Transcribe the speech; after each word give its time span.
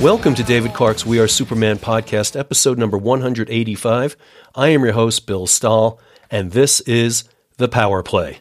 Welcome 0.00 0.36
to 0.36 0.44
David 0.44 0.74
Clark's 0.74 1.04
We 1.04 1.18
Are 1.18 1.26
Superman 1.26 1.76
podcast, 1.76 2.38
episode 2.38 2.78
number 2.78 2.96
185. 2.96 4.16
I 4.54 4.68
am 4.68 4.84
your 4.84 4.92
host, 4.92 5.26
Bill 5.26 5.48
Stahl, 5.48 5.98
and 6.30 6.52
this 6.52 6.80
is 6.82 7.24
The 7.56 7.66
Power 7.66 8.04
Play. 8.04 8.38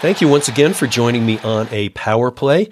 Thank 0.00 0.20
you 0.20 0.26
once 0.26 0.48
again 0.48 0.74
for 0.74 0.88
joining 0.88 1.24
me 1.24 1.38
on 1.38 1.68
a 1.70 1.90
Power 1.90 2.32
Play. 2.32 2.70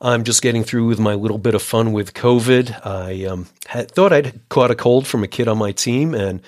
I'm 0.00 0.24
just 0.24 0.42
getting 0.42 0.62
through 0.62 0.86
with 0.86 1.00
my 1.00 1.14
little 1.14 1.38
bit 1.38 1.54
of 1.54 1.62
fun 1.62 1.92
with 1.92 2.14
COVID. 2.14 2.86
I 2.86 3.24
um, 3.24 3.46
had, 3.66 3.90
thought 3.90 4.12
I'd 4.12 4.40
caught 4.48 4.70
a 4.70 4.76
cold 4.76 5.06
from 5.06 5.24
a 5.24 5.28
kid 5.28 5.48
on 5.48 5.58
my 5.58 5.72
team, 5.72 6.14
and 6.14 6.40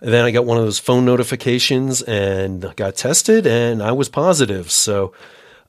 then 0.00 0.24
I 0.24 0.30
got 0.30 0.44
one 0.44 0.58
of 0.58 0.64
those 0.64 0.78
phone 0.78 1.06
notifications 1.06 2.02
and 2.02 2.74
got 2.76 2.96
tested, 2.96 3.46
and 3.46 3.82
I 3.82 3.92
was 3.92 4.10
positive. 4.10 4.70
So 4.70 5.14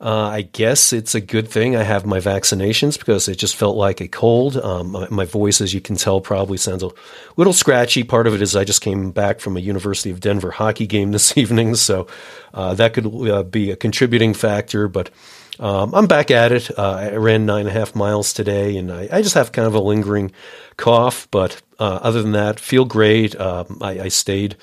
uh, 0.01 0.27
I 0.27 0.41
guess 0.41 0.91
it's 0.91 1.15
a 1.15 1.21
good 1.21 1.47
thing 1.47 1.77
I 1.77 1.83
have 1.83 2.05
my 2.05 2.19
vaccinations 2.19 2.99
because 2.99 3.29
it 3.29 3.37
just 3.37 3.55
felt 3.55 3.77
like 3.77 4.01
a 4.01 4.09
cold. 4.09 4.57
Um, 4.57 4.91
my, 4.91 5.07
my, 5.09 5.25
voice, 5.25 5.61
as 5.61 5.73
you 5.73 5.79
can 5.79 5.95
tell, 5.95 6.19
probably 6.19 6.57
sounds 6.57 6.83
a 6.83 6.89
little 7.37 7.53
scratchy. 7.53 8.03
Part 8.03 8.27
of 8.27 8.33
it 8.33 8.41
is 8.41 8.57
I 8.57 8.65
just 8.65 8.81
came 8.81 9.11
back 9.11 9.39
from 9.39 9.55
a 9.55 9.61
University 9.61 10.11
of 10.11 10.19
Denver 10.19 10.51
hockey 10.51 10.85
game 10.85 11.11
this 11.13 11.37
evening, 11.37 11.75
so 11.75 12.07
uh, 12.53 12.73
that 12.73 12.93
could 12.93 13.05
uh, 13.29 13.43
be 13.43 13.71
a 13.71 13.77
contributing 13.77 14.33
factor. 14.33 14.89
But 14.89 15.11
um, 15.59 15.93
I'm 15.95 16.07
back 16.07 16.31
at 16.31 16.51
it. 16.51 16.77
Uh, 16.77 17.09
I 17.11 17.15
ran 17.15 17.45
nine 17.45 17.61
and 17.61 17.69
a 17.69 17.79
half 17.79 17.95
miles 17.95 18.33
today, 18.33 18.77
and 18.77 18.91
I, 18.91 19.07
I 19.11 19.21
just 19.21 19.35
have 19.35 19.51
kind 19.51 19.67
of 19.67 19.75
a 19.75 19.79
lingering 19.79 20.31
cough. 20.77 21.27
But 21.31 21.61
uh, 21.79 21.99
other 22.01 22.21
than 22.21 22.33
that, 22.33 22.59
feel 22.59 22.85
great. 22.85 23.39
Um, 23.39 23.79
I, 23.81 24.01
I, 24.01 24.07
stayed 24.09 24.57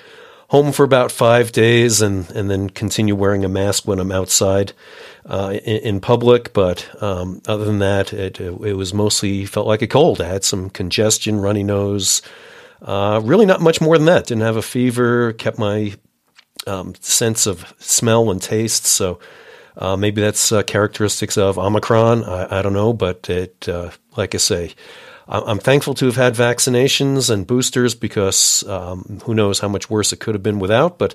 home 0.49 0.73
for 0.73 0.85
about 0.85 1.11
five 1.11 1.53
days, 1.53 2.03
and 2.03 2.31
and 2.33 2.51
then 2.51 2.71
continue 2.71 3.15
wearing 3.15 3.45
a 3.45 3.49
mask 3.49 3.87
when 3.87 3.99
I'm 3.99 4.13
outside 4.13 4.73
uh, 5.25 5.59
in, 5.65 5.77
in, 5.79 6.01
public. 6.01 6.53
But 6.53 6.89
um, 7.03 7.41
other 7.47 7.65
than 7.65 7.79
that, 7.79 8.13
it 8.13 8.41
it 8.41 8.77
was 8.77 8.93
mostly 8.93 9.47
felt 9.47 9.67
like 9.67 9.83
a 9.83 9.87
cold. 9.87 10.21
I 10.21 10.29
had 10.29 10.45
some 10.45 10.71
congestion, 10.71 11.41
runny 11.41 11.63
nose. 11.63 12.23
Uh, 12.83 13.21
really, 13.23 13.47
not 13.47 13.61
much 13.61 13.81
more 13.81 13.97
than 13.97 14.07
that. 14.07 14.27
Didn't 14.27 14.43
have 14.43 14.57
a 14.57 14.63
fever. 14.63 15.33
Kept 15.33 15.59
my 15.59 15.95
um, 16.67 16.95
sense 17.01 17.47
of 17.47 17.73
smell 17.79 18.31
and 18.31 18.43
taste. 18.43 18.85
So 18.85 19.21
uh, 19.77 19.97
maybe 19.97 20.21
that's 20.21 20.53
uh, 20.53 20.63
characteristics 20.63 21.39
of 21.39 21.59
Omicron. 21.59 22.25
I, 22.25 22.59
I, 22.59 22.63
don't 22.63 22.73
know, 22.73 22.93
but 22.93 23.29
it, 23.31 23.69
uh, 23.69 23.91
like 24.17 24.35
I 24.35 24.39
say, 24.39 24.75
I'm 25.29 25.59
thankful 25.59 25.95
to 25.95 26.07
have 26.07 26.17
had 26.17 26.35
vaccinations 26.35 27.31
and 27.31 27.47
boosters 27.47 27.95
because 27.95 28.65
um, 28.69 29.21
who 29.25 29.35
knows 29.35 29.61
how 29.61 29.69
much 29.69 29.89
worse 29.89 30.13
it 30.13 30.21
could 30.21 30.35
have 30.35 30.43
been 30.43 30.59
without. 30.59 30.99
But 30.99 31.15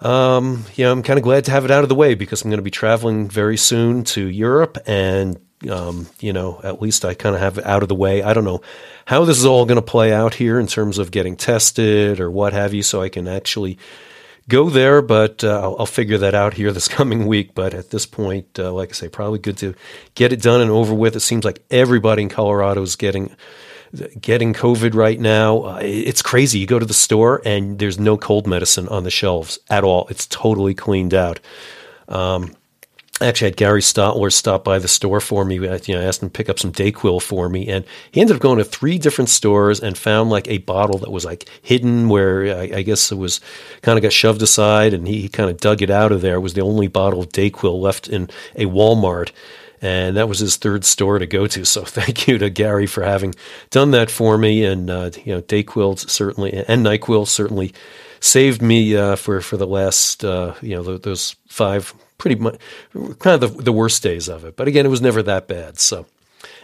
um, 0.00 0.64
yeah, 0.74 0.90
I'm 0.90 1.02
kind 1.02 1.18
of 1.18 1.22
glad 1.22 1.44
to 1.44 1.50
have 1.50 1.64
it 1.64 1.70
out 1.70 1.82
of 1.82 1.88
the 1.88 1.94
way 1.94 2.14
because 2.14 2.42
I'm 2.42 2.50
going 2.50 2.58
to 2.58 2.62
be 2.62 2.70
traveling 2.70 3.28
very 3.28 3.56
soon 3.56 4.04
to 4.04 4.26
Europe, 4.26 4.78
and 4.86 5.38
um, 5.68 6.08
you 6.20 6.32
know, 6.32 6.60
at 6.64 6.80
least 6.80 7.04
I 7.04 7.12
kind 7.12 7.34
of 7.34 7.42
have 7.42 7.58
it 7.58 7.66
out 7.66 7.82
of 7.82 7.90
the 7.90 7.94
way. 7.94 8.22
I 8.22 8.32
don't 8.32 8.44
know 8.44 8.62
how 9.04 9.24
this 9.24 9.38
is 9.38 9.44
all 9.44 9.66
going 9.66 9.76
to 9.76 9.82
play 9.82 10.12
out 10.12 10.34
here 10.34 10.58
in 10.58 10.66
terms 10.66 10.96
of 10.96 11.10
getting 11.10 11.36
tested 11.36 12.20
or 12.20 12.30
what 12.30 12.54
have 12.54 12.72
you, 12.72 12.82
so 12.82 13.02
I 13.02 13.10
can 13.10 13.28
actually 13.28 13.76
go 14.50 14.68
there, 14.68 15.00
but 15.00 15.42
uh, 15.42 15.60
I'll, 15.62 15.76
I'll, 15.80 15.86
figure 15.86 16.18
that 16.18 16.34
out 16.34 16.54
here 16.54 16.72
this 16.72 16.88
coming 16.98 17.26
week. 17.26 17.54
But 17.54 17.72
at 17.72 17.90
this 17.90 18.04
point, 18.04 18.58
uh, 18.58 18.72
like 18.72 18.90
I 18.90 18.92
say, 18.92 19.08
probably 19.08 19.38
good 19.38 19.56
to 19.58 19.74
get 20.14 20.32
it 20.32 20.42
done 20.42 20.60
and 20.60 20.70
over 20.70 20.92
with. 20.92 21.16
It 21.16 21.20
seems 21.20 21.44
like 21.44 21.62
everybody 21.70 22.22
in 22.22 22.28
Colorado 22.28 22.82
is 22.82 22.96
getting 22.96 23.34
getting 24.20 24.52
COVID 24.52 24.94
right 24.94 25.18
now. 25.18 25.62
Uh, 25.62 25.80
it's 25.82 26.22
crazy. 26.22 26.58
You 26.58 26.66
go 26.66 26.78
to 26.78 26.86
the 26.86 26.94
store 26.94 27.42
and 27.44 27.78
there's 27.78 27.98
no 27.98 28.16
cold 28.16 28.46
medicine 28.46 28.86
on 28.88 29.04
the 29.04 29.10
shelves 29.10 29.58
at 29.68 29.84
all. 29.84 30.06
It's 30.10 30.26
totally 30.26 30.74
cleaned 30.74 31.14
out. 31.14 31.40
Um, 32.08 32.54
actually 33.20 33.48
had 33.48 33.56
Gary 33.56 33.80
Stotler 33.80 34.32
stop 34.32 34.64
by 34.64 34.78
the 34.78 34.88
store 34.88 35.20
for 35.20 35.44
me. 35.44 35.56
I, 35.68 35.80
you 35.84 35.94
know, 35.94 36.00
I 36.00 36.04
asked 36.04 36.22
him 36.22 36.30
to 36.30 36.32
pick 36.32 36.48
up 36.48 36.58
some 36.58 36.72
Dayquil 36.72 37.22
for 37.22 37.48
me, 37.48 37.68
and 37.68 37.84
he 38.10 38.20
ended 38.20 38.36
up 38.36 38.42
going 38.42 38.58
to 38.58 38.64
three 38.64 38.98
different 38.98 39.28
stores 39.28 39.80
and 39.80 39.96
found 39.96 40.30
like 40.30 40.48
a 40.48 40.58
bottle 40.58 40.98
that 40.98 41.10
was 41.10 41.24
like 41.24 41.48
hidden 41.62 42.08
where 42.08 42.56
I, 42.56 42.78
I 42.78 42.82
guess 42.82 43.12
it 43.12 43.16
was 43.16 43.40
kind 43.82 43.98
of 43.98 44.02
got 44.02 44.12
shoved 44.12 44.42
aside, 44.42 44.94
and 44.94 45.06
he, 45.06 45.22
he 45.22 45.28
kind 45.28 45.50
of 45.50 45.58
dug 45.58 45.82
it 45.82 45.90
out 45.90 46.12
of 46.12 46.22
there. 46.22 46.36
It 46.36 46.40
was 46.40 46.54
the 46.54 46.62
only 46.62 46.88
bottle 46.88 47.20
of 47.20 47.28
Dayquil 47.30 47.80
left 47.80 48.08
in 48.08 48.30
a 48.56 48.64
Walmart. 48.64 49.30
And 49.82 50.18
that 50.18 50.28
was 50.28 50.40
his 50.40 50.56
third 50.56 50.84
store 50.84 51.18
to 51.18 51.26
go 51.26 51.46
to. 51.46 51.64
So 51.70 51.84
thank 51.84 52.26
you 52.26 52.36
to 52.38 52.50
Gary 52.50 52.86
for 52.86 53.02
having 53.02 53.34
done 53.70 53.92
that 53.92 54.10
for 54.10 54.36
me. 54.36 54.64
And, 54.64 54.90
uh, 54.90 55.10
you 55.24 55.34
know, 55.34 55.40
Dayquil 55.40 56.08
certainly, 56.08 56.52
and 56.52 56.84
NyQuil 56.84 57.26
certainly 57.26 57.72
saved 58.18 58.60
me 58.60 58.94
uh, 58.96 59.16
for, 59.16 59.40
for 59.40 59.56
the 59.56 59.66
last, 59.66 60.24
uh, 60.24 60.54
you 60.60 60.74
know, 60.74 60.98
those 60.98 61.36
five 61.48 61.94
pretty 62.20 62.40
much 62.40 62.60
kind 63.18 63.42
of 63.42 63.56
the, 63.56 63.62
the 63.64 63.72
worst 63.72 64.02
days 64.02 64.28
of 64.28 64.44
it. 64.44 64.54
But 64.56 64.68
again, 64.68 64.86
it 64.86 64.90
was 64.90 65.02
never 65.02 65.22
that 65.24 65.48
bad. 65.48 65.80
So 65.80 66.06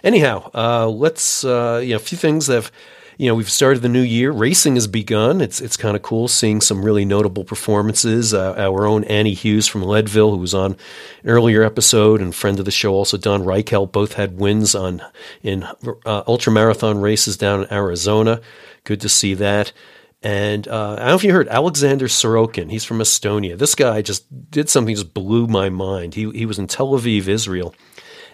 anyhow, 0.04 0.50
uh, 0.54 0.88
let's 0.88 1.44
uh, 1.44 1.80
you 1.82 1.90
know 1.90 1.96
a 1.96 2.00
few 2.00 2.18
things 2.18 2.46
that 2.46 2.54
have 2.54 2.72
you 3.18 3.26
know 3.26 3.34
we've 3.34 3.50
started 3.50 3.80
the 3.80 3.88
new 3.88 4.02
year. 4.02 4.30
Racing 4.30 4.74
has 4.74 4.86
begun. 4.86 5.40
It's 5.40 5.60
it's 5.60 5.76
kind 5.76 5.96
of 5.96 6.02
cool 6.02 6.28
seeing 6.28 6.60
some 6.60 6.84
really 6.84 7.04
notable 7.04 7.44
performances. 7.44 8.34
Uh, 8.34 8.54
our 8.58 8.86
own 8.86 9.04
Annie 9.04 9.34
Hughes 9.34 9.66
from 9.66 9.82
Leadville, 9.82 10.32
who 10.32 10.36
was 10.36 10.54
on 10.54 10.72
an 10.72 11.30
earlier 11.30 11.62
episode, 11.62 12.20
and 12.20 12.34
friend 12.34 12.58
of 12.58 12.64
the 12.64 12.70
show, 12.70 12.92
also 12.92 13.16
Don 13.16 13.42
Reichelt, 13.42 13.90
both 13.90 14.12
had 14.12 14.38
wins 14.38 14.74
on 14.74 15.02
in 15.42 15.64
uh, 16.04 16.22
ultra 16.26 16.52
marathon 16.52 17.00
races 17.00 17.36
down 17.36 17.62
in 17.62 17.72
Arizona. 17.72 18.40
Good 18.84 19.00
to 19.00 19.08
see 19.08 19.34
that. 19.34 19.72
And 20.22 20.66
uh, 20.66 20.94
I 20.94 20.96
don't 20.96 21.08
know 21.08 21.14
if 21.14 21.24
you 21.24 21.32
heard 21.32 21.48
Alexander 21.48 22.08
Sorokin. 22.08 22.70
He's 22.70 22.84
from 22.84 22.98
Estonia. 22.98 23.56
This 23.56 23.74
guy 23.74 24.02
just 24.02 24.50
did 24.50 24.68
something 24.68 24.94
just 24.94 25.14
blew 25.14 25.46
my 25.46 25.68
mind. 25.68 26.14
He 26.14 26.30
he 26.30 26.46
was 26.46 26.58
in 26.58 26.66
Tel 26.66 26.88
Aviv, 26.88 27.28
Israel, 27.28 27.74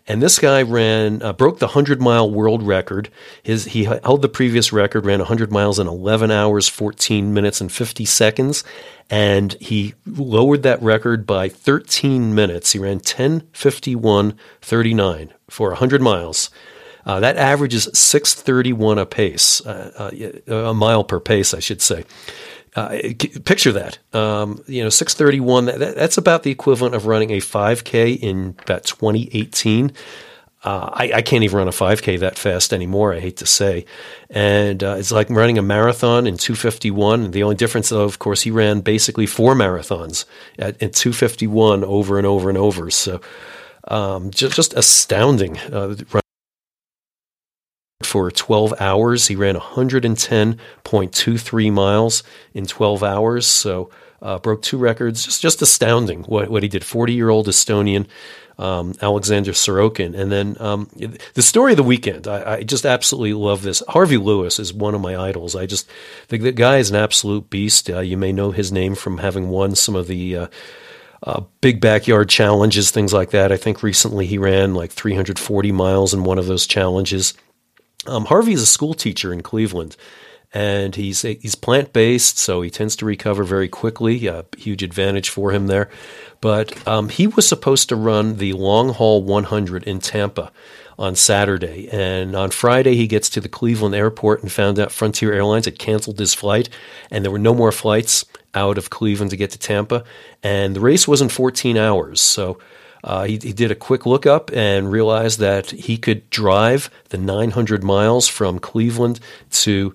and 0.07 0.23
this 0.23 0.39
guy 0.39 0.63
ran 0.63 1.23
uh, 1.23 1.33
broke 1.33 1.59
the 1.59 1.69
hundred 1.69 2.01
mile 2.01 2.31
world 2.31 2.63
record. 2.63 3.11
His 3.43 3.67
he 3.67 3.85
held 3.85 4.23
the 4.23 4.29
previous 4.29 4.73
record, 4.73 5.05
ran 5.05 5.21
hundred 5.21 5.51
miles 5.53 5.79
in 5.79 5.89
eleven 5.89 6.31
hours, 6.31 6.69
fourteen 6.69 7.35
minutes, 7.35 7.61
and 7.61 7.71
fifty 7.71 8.05
seconds, 8.05 8.65
and 9.11 9.55
he 9.55 9.95
lowered 10.07 10.63
that 10.63 10.81
record 10.81 11.27
by 11.27 11.49
thirteen 11.49 12.35
minutes. 12.35 12.73
He 12.73 12.79
ran 12.79 13.01
ten 13.01 13.43
fifty 13.53 13.97
one 13.97 14.39
thirty 14.63 14.95
nine 14.95 15.35
for 15.51 15.75
hundred 15.75 16.01
miles. 16.01 16.49
Uh, 17.05 17.21
that 17.21 17.37
averages 17.37 17.89
631 17.93 18.99
a 18.99 19.07
pace, 19.07 19.65
uh, 19.67 20.11
uh, 20.49 20.55
a 20.55 20.75
mile 20.75 21.05
per 21.05 21.21
pace, 21.21 21.53
I 21.55 21.61
should 21.61 21.83
say. 21.83 22.05
Uh, 22.75 22.99
picture 23.45 23.73
that. 23.73 23.99
Um, 24.15 24.65
you 24.67 24.83
know, 24.83 24.89
631, 24.89 25.67
that, 25.67 25.95
that's 25.95 26.17
about 26.17 26.43
the 26.43 26.51
equivalent 26.51 26.95
of 26.95 27.07
running 27.07 27.31
a 27.31 27.39
5K 27.39 28.19
in 28.19 28.57
about 28.63 28.85
2018. 28.85 29.93
Uh, 30.65 30.89
I, 30.93 31.13
I, 31.15 31.23
can't 31.23 31.43
even 31.43 31.59
run 31.59 31.69
a 31.69 31.73
5K 31.73 32.21
that 32.21 32.39
fast 32.39 32.73
anymore. 32.73 33.13
I 33.13 33.19
hate 33.19 33.39
to 33.39 33.47
say, 33.47 33.85
and 34.31 34.83
uh, 34.83 34.95
it's 34.97 35.11
like 35.11 35.29
running 35.29 35.59
a 35.59 35.63
marathon 35.63 36.25
in 36.27 36.37
251. 36.37 37.33
The 37.33 37.43
only 37.43 37.57
difference, 37.57 37.89
though, 37.89 38.05
of 38.05 38.21
course, 38.21 38.43
he 38.43 38.53
ran 38.53 38.81
basically 38.81 39.27
four 39.27 39.57
marathons 39.57 40.25
at, 40.61 40.81
at 40.81 40.93
251 40.93 41.83
over 41.83 42.17
and 42.17 42.27
over 42.29 42.49
and 42.49 42.57
over. 42.57 42.91
So, 42.91 43.21
um, 43.89 44.31
just 44.31 44.55
just 44.55 44.73
astounding. 44.75 45.59
Uh, 45.59 45.97
for 48.07 48.31
12 48.31 48.75
hours. 48.81 49.27
He 49.29 49.37
ran 49.37 49.57
110.23 49.57 51.73
miles 51.73 52.23
in 52.55 52.67
12 52.67 53.03
hours. 53.03 53.47
So 53.47 53.91
uh, 54.21 54.39
broke 54.39 54.63
two 54.63 54.79
records. 54.79 55.25
Just 55.25 55.43
just 55.43 55.63
astounding 55.63 56.23
what, 56.25 56.49
what 56.49 56.63
he 56.63 56.69
did. 56.69 56.85
40 56.85 57.13
year 57.13 57.29
old 57.29 57.49
Estonian 57.49 58.07
um, 58.59 58.95
Alexander 59.03 59.53
Sorokin. 59.53 60.15
And 60.15 60.31
then 60.31 60.57
um, 60.61 60.89
the 61.35 61.43
story 61.43 61.73
of 61.73 61.77
the 61.77 61.83
weekend. 61.83 62.29
I, 62.29 62.55
I, 62.55 62.63
just 62.63 62.87
absolutely 62.87 63.33
love 63.33 63.63
this. 63.63 63.83
Harvey 63.89 64.19
Lewis 64.19 64.59
is 64.59 64.73
one 64.73 64.95
of 64.95 65.01
my 65.01 65.17
idols. 65.17 65.57
I 65.57 65.67
just 65.67 65.89
the, 66.29 66.39
the 66.39 66.53
guy 66.53 66.79
is 66.79 66.91
an 66.91 66.97
absolute 66.97 67.51
beast. 67.51 67.91
Uh, 67.91 68.01
you 68.01 68.17
may 68.17 68.33
know 68.33 68.51
his 68.51 68.71
name 68.71 68.95
from 68.95 69.19
having 69.19 69.49
won 69.49 69.75
some 69.75 69.97
of 69.97 70.07
the. 70.07 70.37
Uh, 70.37 70.47
uh, 71.25 71.41
big 71.61 71.81
backyard 71.81 72.29
challenges, 72.29 72.91
things 72.91 73.13
like 73.13 73.31
that. 73.31 73.53
I 73.53 73.57
think 73.57 73.85
recently 73.85 74.27
he 74.27 74.39
ran 74.39 74.75
like 74.75 74.91
340 74.91 75.71
miles 75.71 76.13
in 76.13 76.25
one 76.25 76.37
of 76.37 76.47
those 76.47 76.67
challenges. 76.67 77.35
Um, 78.07 78.27
Harvey 78.27 78.53
is 78.53 78.63
a 78.63 78.67
school 78.67 78.95
teacher 78.95 79.33
in 79.33 79.43
Cleveland, 79.43 79.97
and 80.53 80.95
he's 80.95 81.23
he's 81.23 81.55
plant 81.55 81.93
based, 81.93 82.39
so 82.39 82.61
he 82.63 82.71
tends 82.71 82.97
to 82.97 83.07
recover 83.07 83.45
very 83.45 83.69
quickly. 83.69 84.27
A 84.27 84.45
huge 84.57 84.83
advantage 84.83 85.29
for 85.29 85.53
him 85.53 85.69
there. 85.69 85.89
But 86.41 86.87
um, 86.89 87.09
he 87.09 87.27
was 87.27 87.47
supposed 87.47 87.89
to 87.89 87.97
run 87.97 88.39
the 88.39 88.53
long 88.55 88.91
haul 88.91 89.23
100 89.23 89.85
in 89.85 90.01
Tampa 90.01 90.51
on 90.99 91.15
Saturday, 91.15 91.89
and 91.91 92.35
on 92.35 92.51
Friday 92.51 92.97
he 92.97 93.07
gets 93.07 93.31
to 93.31 93.41
the 93.41 93.49
Cleveland 93.49 93.95
airport 93.95 94.43
and 94.43 94.51
found 94.51 94.79
out 94.79 94.93
Frontier 94.93 95.33
Airlines 95.33 95.65
had 95.65 95.79
canceled 95.79 96.19
his 96.19 96.35
flight, 96.35 96.69
and 97.11 97.25
there 97.25 97.33
were 97.33 97.39
no 97.39 97.55
more 97.55 97.73
flights 97.73 98.25
out 98.55 98.77
of 98.77 98.91
Cleveland 98.91 99.31
to 99.31 99.37
get 99.37 99.51
to 99.53 99.59
Tampa, 99.59 100.05
and 100.43 100.77
the 100.77 100.81
race 100.81 101.09
wasn't 101.09 101.33
14 101.33 101.77
hours, 101.79 102.21
so 102.21 102.59
uh, 103.05 103.25
he, 103.25 103.39
he, 103.43 103.53
did 103.53 103.71
a 103.71 103.75
quick 103.75 104.07
lookup 104.07 104.51
and 104.53 104.91
realized 104.91 105.39
that 105.41 105.71
he 105.71 105.97
could 105.97 106.29
drive 106.31 106.89
the 107.09 107.19
900 107.19 107.83
miles 107.83 108.29
from 108.29 108.59
Cleveland 108.59 109.19
to 109.51 109.95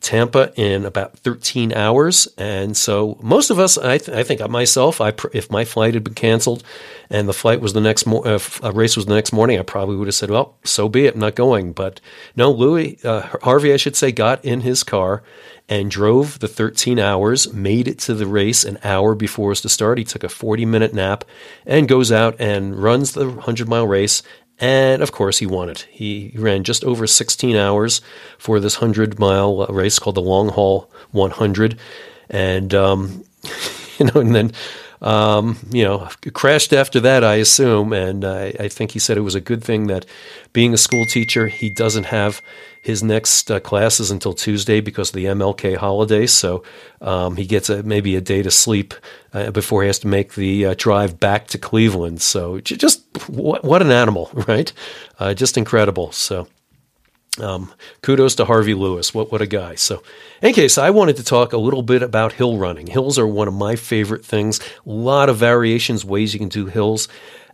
Tampa 0.00 0.52
in 0.56 0.84
about 0.84 1.18
13 1.18 1.72
hours. 1.72 2.26
And 2.38 2.76
so 2.76 3.18
most 3.22 3.50
of 3.50 3.58
us, 3.58 3.76
I, 3.76 3.98
th- 3.98 4.16
I 4.16 4.22
think 4.22 4.46
myself, 4.48 5.00
I 5.00 5.10
pr- 5.10 5.28
if 5.32 5.50
my 5.50 5.64
flight 5.64 5.94
had 5.94 6.04
been 6.04 6.14
canceled 6.14 6.64
and 7.10 7.28
the 7.28 7.34
flight 7.34 7.60
was 7.60 7.74
the 7.74 7.80
next 7.80 8.06
mo- 8.06 8.22
uh, 8.22 8.38
a 8.62 8.72
race 8.72 8.96
was 8.96 9.06
the 9.06 9.14
next 9.14 9.32
morning, 9.32 9.58
I 9.58 9.62
probably 9.62 9.96
would 9.96 10.08
have 10.08 10.14
said, 10.14 10.30
well, 10.30 10.56
so 10.64 10.88
be 10.88 11.06
it, 11.06 11.14
I'm 11.14 11.20
not 11.20 11.34
going. 11.34 11.72
But 11.72 12.00
no, 12.34 12.50
Lewis, 12.50 13.04
uh, 13.04 13.28
Harvey, 13.42 13.72
I 13.72 13.76
should 13.76 13.96
say, 13.96 14.10
got 14.10 14.42
in 14.44 14.62
his 14.62 14.82
car 14.82 15.22
and 15.68 15.90
drove 15.90 16.40
the 16.40 16.48
13 16.48 16.98
hours, 16.98 17.52
made 17.52 17.86
it 17.86 17.98
to 18.00 18.14
the 18.14 18.26
race 18.26 18.64
an 18.64 18.78
hour 18.82 19.14
before 19.14 19.46
it 19.46 19.50
was 19.50 19.60
to 19.60 19.68
start. 19.68 19.98
He 19.98 20.04
took 20.04 20.24
a 20.24 20.28
40 20.28 20.64
minute 20.64 20.92
nap 20.92 21.24
and 21.64 21.86
goes 21.88 22.10
out 22.10 22.34
and 22.40 22.82
runs 22.82 23.12
the 23.12 23.26
100 23.28 23.68
mile 23.68 23.86
race 23.86 24.22
and 24.60 25.02
of 25.02 25.10
course, 25.10 25.38
he 25.38 25.46
won 25.46 25.70
it. 25.70 25.86
He 25.90 26.32
ran 26.36 26.64
just 26.64 26.84
over 26.84 27.06
16 27.06 27.56
hours 27.56 28.02
for 28.38 28.60
this 28.60 28.80
100 28.80 29.18
mile 29.18 29.66
race 29.66 29.98
called 29.98 30.16
the 30.16 30.22
Long 30.22 30.50
Haul 30.50 30.90
100. 31.12 31.78
And, 32.28 32.74
um, 32.74 33.24
you 33.98 34.06
know, 34.06 34.20
and 34.20 34.34
then 34.34 34.52
um, 35.02 35.56
you 35.70 35.82
know, 35.82 36.08
crashed 36.34 36.72
after 36.72 37.00
that, 37.00 37.24
I 37.24 37.36
assume. 37.36 37.92
And 37.92 38.24
I, 38.24 38.54
I, 38.60 38.68
think 38.68 38.90
he 38.90 38.98
said 38.98 39.16
it 39.16 39.22
was 39.22 39.34
a 39.34 39.40
good 39.40 39.64
thing 39.64 39.86
that 39.86 40.04
being 40.52 40.74
a 40.74 40.78
school 40.78 41.06
teacher, 41.06 41.46
he 41.46 41.70
doesn't 41.70 42.04
have 42.04 42.42
his 42.82 43.02
next 43.02 43.50
uh, 43.50 43.60
classes 43.60 44.10
until 44.10 44.34
Tuesday 44.34 44.80
because 44.80 45.08
of 45.10 45.14
the 45.14 45.24
MLK 45.24 45.76
holiday. 45.76 46.26
So 46.26 46.62
um, 47.00 47.36
he 47.36 47.46
gets 47.46 47.70
a, 47.70 47.82
maybe 47.82 48.14
a 48.14 48.20
day 48.20 48.42
to 48.42 48.50
sleep 48.50 48.92
uh, 49.32 49.50
before 49.50 49.82
he 49.82 49.86
has 49.86 49.98
to 50.00 50.06
make 50.06 50.34
the 50.34 50.66
uh, 50.66 50.74
drive 50.76 51.18
back 51.18 51.46
to 51.48 51.58
Cleveland. 51.58 52.20
So 52.20 52.60
just 52.60 53.02
what, 53.26 53.64
what 53.64 53.80
an 53.80 53.90
animal, 53.90 54.30
right? 54.48 54.70
Uh, 55.18 55.32
just 55.32 55.56
incredible. 55.56 56.12
So. 56.12 56.46
Um, 57.38 57.72
kudos 58.02 58.34
to 58.36 58.44
Harvey 58.44 58.74
Lewis. 58.74 59.14
What 59.14 59.30
what 59.30 59.40
a 59.40 59.46
guy. 59.46 59.76
So, 59.76 60.02
in 60.42 60.52
case, 60.52 60.76
I 60.76 60.90
wanted 60.90 61.16
to 61.16 61.24
talk 61.24 61.52
a 61.52 61.58
little 61.58 61.82
bit 61.82 62.02
about 62.02 62.32
hill 62.32 62.58
running. 62.58 62.88
Hills 62.88 63.18
are 63.18 63.26
one 63.26 63.46
of 63.46 63.54
my 63.54 63.76
favorite 63.76 64.24
things. 64.24 64.58
A 64.84 64.90
lot 64.90 65.28
of 65.28 65.36
variations, 65.36 66.04
ways 66.04 66.34
you 66.34 66.40
can 66.40 66.48
do 66.48 66.66
hills. 66.66 67.08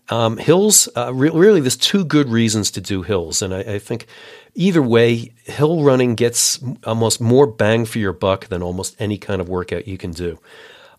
Um, 0.08 0.38
hills, 0.38 0.88
uh, 0.96 1.12
re- 1.12 1.30
really, 1.30 1.60
there's 1.60 1.76
two 1.76 2.04
good 2.04 2.28
reasons 2.28 2.70
to 2.72 2.80
do 2.80 3.02
hills, 3.02 3.42
and 3.42 3.52
I, 3.52 3.60
I, 3.60 3.78
think 3.80 4.06
either 4.54 4.80
way, 4.80 5.32
hill 5.44 5.82
running 5.82 6.14
gets 6.14 6.60
almost 6.84 7.20
more 7.20 7.46
bang 7.46 7.84
for 7.84 7.98
your 7.98 8.12
buck 8.12 8.46
than 8.46 8.62
almost 8.62 8.94
any 9.00 9.18
kind 9.18 9.40
of 9.40 9.48
workout 9.48 9.88
you 9.88 9.98
can 9.98 10.12
do. 10.12 10.38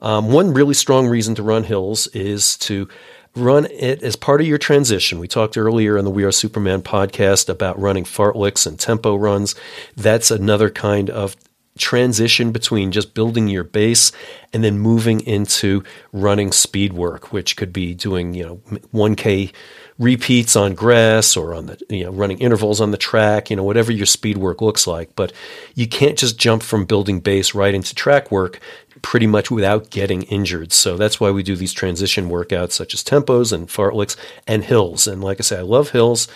Um, 0.01 0.31
one 0.31 0.53
really 0.53 0.73
strong 0.73 1.07
reason 1.07 1.35
to 1.35 1.43
run 1.43 1.63
hills 1.63 2.07
is 2.07 2.57
to 2.57 2.89
run 3.37 3.65
it 3.71 4.03
as 4.03 4.15
part 4.15 4.41
of 4.41 4.47
your 4.47 4.57
transition. 4.57 5.19
We 5.19 5.27
talked 5.27 5.57
earlier 5.57 5.97
in 5.97 6.05
the 6.05 6.11
We 6.11 6.23
Are 6.23 6.31
Superman 6.31 6.81
podcast 6.81 7.49
about 7.49 7.79
running 7.79 8.03
fartleks 8.03 8.67
and 8.67 8.79
tempo 8.79 9.15
runs. 9.15 9.55
That's 9.95 10.31
another 10.31 10.69
kind 10.69 11.09
of 11.09 11.35
transition 11.77 12.51
between 12.51 12.91
just 12.91 13.13
building 13.13 13.47
your 13.47 13.63
base 13.63 14.11
and 14.51 14.63
then 14.63 14.79
moving 14.79 15.21
into 15.21 15.83
running 16.11 16.51
speed 16.51 16.93
work, 16.93 17.31
which 17.31 17.55
could 17.55 17.71
be 17.71 17.93
doing, 17.93 18.33
you 18.33 18.43
know, 18.43 18.55
1K 18.93 19.53
repeats 19.99 20.55
on 20.55 20.75
grass 20.75 21.35
or 21.35 21.53
on 21.53 21.65
the 21.65 21.81
you 21.89 22.03
know 22.03 22.11
running 22.11 22.37
intervals 22.37 22.79
on 22.79 22.91
the 22.91 22.97
track 22.97 23.49
you 23.49 23.55
know 23.55 23.63
whatever 23.63 23.91
your 23.91 24.05
speed 24.05 24.37
work 24.37 24.61
looks 24.61 24.85
like 24.85 25.15
but 25.15 25.33
you 25.73 25.87
can't 25.87 26.19
just 26.19 26.37
jump 26.37 26.61
from 26.61 26.85
building 26.85 27.19
base 27.19 27.55
right 27.55 27.73
into 27.73 27.95
track 27.95 28.29
work 28.29 28.59
pretty 29.01 29.27
much 29.27 29.49
without 29.51 29.89
getting 29.89 30.23
injured 30.23 30.71
so 30.73 30.97
that's 30.97 31.19
why 31.19 31.31
we 31.31 31.43
do 31.43 31.55
these 31.55 31.73
transition 31.73 32.29
workouts 32.29 32.71
such 32.71 32.93
as 32.93 33.03
tempos 33.03 33.51
and 33.51 33.67
fartleks 33.67 34.15
and 34.45 34.63
hills 34.65 35.07
and 35.07 35.23
like 35.23 35.39
i 35.39 35.43
say 35.43 35.57
i 35.57 35.61
love 35.61 35.91
hills 35.91 36.27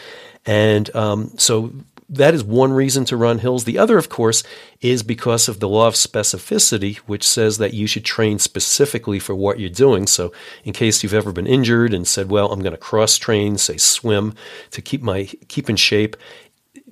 and 0.45 0.93
um, 0.95 1.31
so 1.37 1.71
that 2.11 2.33
is 2.33 2.43
one 2.43 2.73
reason 2.73 3.05
to 3.05 3.15
run 3.15 3.39
hills. 3.39 3.63
The 3.63 3.77
other, 3.77 3.97
of 3.97 4.09
course, 4.09 4.43
is 4.81 5.01
because 5.01 5.47
of 5.47 5.59
the 5.59 5.69
law 5.69 5.87
of 5.87 5.93
specificity, 5.93 6.97
which 6.97 7.25
says 7.25 7.57
that 7.57 7.73
you 7.73 7.87
should 7.87 8.03
train 8.03 8.37
specifically 8.37 9.17
for 9.17 9.33
what 9.33 9.59
you're 9.59 9.69
doing. 9.69 10.07
So, 10.07 10.33
in 10.65 10.73
case 10.73 11.01
you've 11.01 11.13
ever 11.13 11.31
been 11.31 11.47
injured 11.47 11.93
and 11.93 12.05
said, 12.05 12.29
"Well, 12.29 12.51
I'm 12.51 12.59
going 12.59 12.73
to 12.73 12.77
cross 12.77 13.17
train, 13.17 13.57
say 13.57 13.77
swim, 13.77 14.33
to 14.71 14.81
keep 14.81 15.01
my 15.01 15.29
keep 15.47 15.69
in 15.69 15.77
shape," 15.77 16.17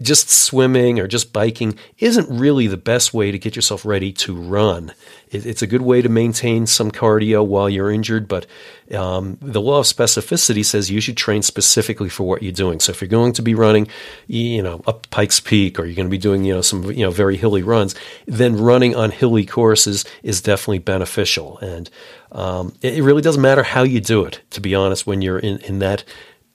just 0.02 0.30
swimming 0.30 1.00
or 1.00 1.08
just 1.08 1.34
biking 1.34 1.78
isn't 1.98 2.30
really 2.30 2.68
the 2.68 2.78
best 2.78 3.14
way 3.14 3.32
to 3.32 3.40
get 3.40 3.56
yourself 3.56 3.86
ready 3.86 4.12
to 4.14 4.36
run. 4.36 4.94
it's 5.32 5.62
a 5.62 5.68
good 5.68 5.82
way 5.82 6.02
to 6.02 6.10
maintain 6.10 6.66
some 6.66 6.90
cardio 6.90 7.46
while 7.46 7.70
you're 7.70 7.92
injured, 7.92 8.28
but 8.28 8.48
um, 8.96 9.38
the 9.42 9.62
law 9.62 9.80
of 9.80 9.86
specificity 9.86 10.66
says 10.66 10.90
you 10.90 11.02
should 11.02 11.18
train 11.18 11.44
specifically 11.44 12.10
for 12.10 12.24
what 12.24 12.42
you're 12.42 12.52
doing. 12.52 12.80
So 12.80 12.92
if 12.92 13.02
you're 13.02 13.10
going 13.10 13.34
to 13.34 13.42
be 13.42 13.54
running, 13.54 13.88
you 14.28 14.64
know, 14.64 14.82
up 14.88 15.08
Pikes 15.12 15.40
Peak, 15.40 15.80
or 15.80 15.86
you're 15.86 15.96
going 15.96 16.08
to 16.08 16.12
be 16.12 16.18
doing, 16.18 16.44
you 16.44 16.56
know, 16.56 16.62
some 16.62 16.86
you 16.86 17.04
know 17.04 17.12
very 17.12 17.38
hilly 17.38 17.62
runs, 17.62 17.94
then 18.26 18.58
running 18.58 18.96
on 18.96 19.12
hilly 19.12 19.46
courses 19.46 20.06
is 20.24 20.42
definitely 20.42 20.80
beneficial. 20.80 21.60
And 21.60 21.90
um, 22.32 22.74
it 22.82 23.04
really 23.04 23.22
doesn't 23.22 23.42
matter 23.42 23.64
how 23.64 23.84
you 23.84 24.00
do 24.00 24.26
it, 24.26 24.42
to 24.52 24.62
be 24.62 24.74
honest, 24.74 25.06
when 25.06 25.22
you're 25.22 25.40
in 25.40 25.60
in 25.60 25.80
that 25.80 26.04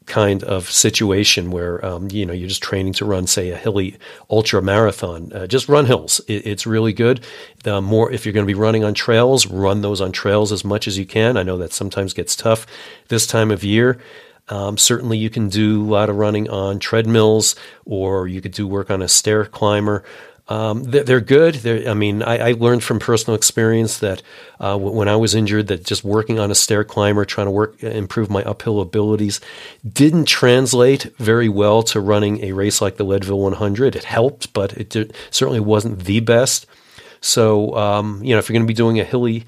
kind 0.07 0.45
of 0.45 0.71
situation 0.71 1.51
where 1.51 1.85
um, 1.85 2.09
you 2.11 2.27
know 2.27 2.33
you're 2.33 2.49
just 2.49 2.63
training 2.63 2.93
to 2.95 3.05
run, 3.05 3.27
say, 3.27 3.51
a 3.51 3.57
hilly 3.57 3.97
ultra 4.31 4.61
marathon. 4.63 5.33
Uh, 5.33 5.47
just 5.47 5.69
run 5.69 5.87
hills. 5.87 6.21
It, 6.29 6.47
it's 6.47 6.67
really 6.67 6.93
good. 6.93 7.25
The 7.63 7.81
more 7.81 8.13
if 8.13 8.25
you're 8.25 8.33
going 8.33 8.47
to 8.47 8.53
be 8.53 8.59
running 8.59 8.85
on 8.85 8.95
trails, 8.95 9.47
run 9.47 9.81
those 9.81 10.01
on 10.01 10.13
trails 10.13 10.53
as 10.53 10.65
much 10.65 10.87
as 10.87 10.99
you 10.99 11.07
can. 11.07 11.37
I 11.37 11.43
know 11.43 11.59
that 11.59 11.73
sometimes 11.73 12.13
gets 12.13 12.37
tough 12.37 12.67
this 13.09 13.27
time 13.27 13.51
of 13.51 13.65
year. 13.65 13.99
Um, 14.49 14.77
certainly, 14.77 15.17
you 15.17 15.31
can 15.31 15.49
do 15.49 15.83
a 15.83 15.91
lot 15.91 16.11
of 16.11 16.17
running 16.17 16.51
on 16.51 16.79
treadmills, 16.79 17.57
or 17.87 18.29
you 18.29 18.43
could 18.43 18.53
do 18.53 18.69
work 18.69 18.91
on 18.91 19.01
a 19.01 19.09
stair 19.09 19.47
climber. 19.47 20.05
Um, 20.47 20.85
they're, 20.85 21.23
good. 21.23 21.55
They're, 21.55 21.89
I 21.89 21.95
mean, 21.95 22.23
I, 22.23 22.51
I, 22.51 22.53
learned 22.53 22.85
from 22.85 22.99
personal 22.99 23.35
experience 23.35 24.01
that 24.01 24.23
uh, 24.61 24.77
when 24.77 25.09
I 25.09 25.17
was 25.17 25.35
injured, 25.35 25.69
that 25.69 25.87
just 25.87 26.05
working 26.05 26.39
on 26.39 26.51
a 26.51 26.55
stair 26.55 26.85
climber, 26.85 27.25
trying 27.25 27.47
to 27.47 27.51
work 27.51 27.83
improve 27.83 28.29
my 28.29 28.43
uphill 28.43 28.83
abilities, 28.83 29.41
didn't 29.91 30.27
translate 30.27 31.05
very 31.17 31.49
well 31.49 31.83
to 31.85 31.99
running 31.99 32.45
a 32.45 32.53
race 32.53 32.83
like 32.83 32.99
the 32.99 33.05
Leadville 33.05 33.41
100. 33.41 33.97
It 33.97 34.05
helped, 34.05 34.53
but 34.53 34.75
it 34.75 34.91
did, 34.91 35.17
certainly 35.31 35.61
wasn't 35.61 36.05
the 36.05 36.21
best. 36.21 36.67
So, 37.23 37.75
um, 37.75 38.23
you 38.23 38.35
know, 38.35 38.39
if 38.39 38.51
you're 38.51 38.55
going 38.55 38.67
to 38.67 38.71
be 38.71 38.75
doing 38.75 39.01
a 39.01 39.05
hilly 39.05 39.47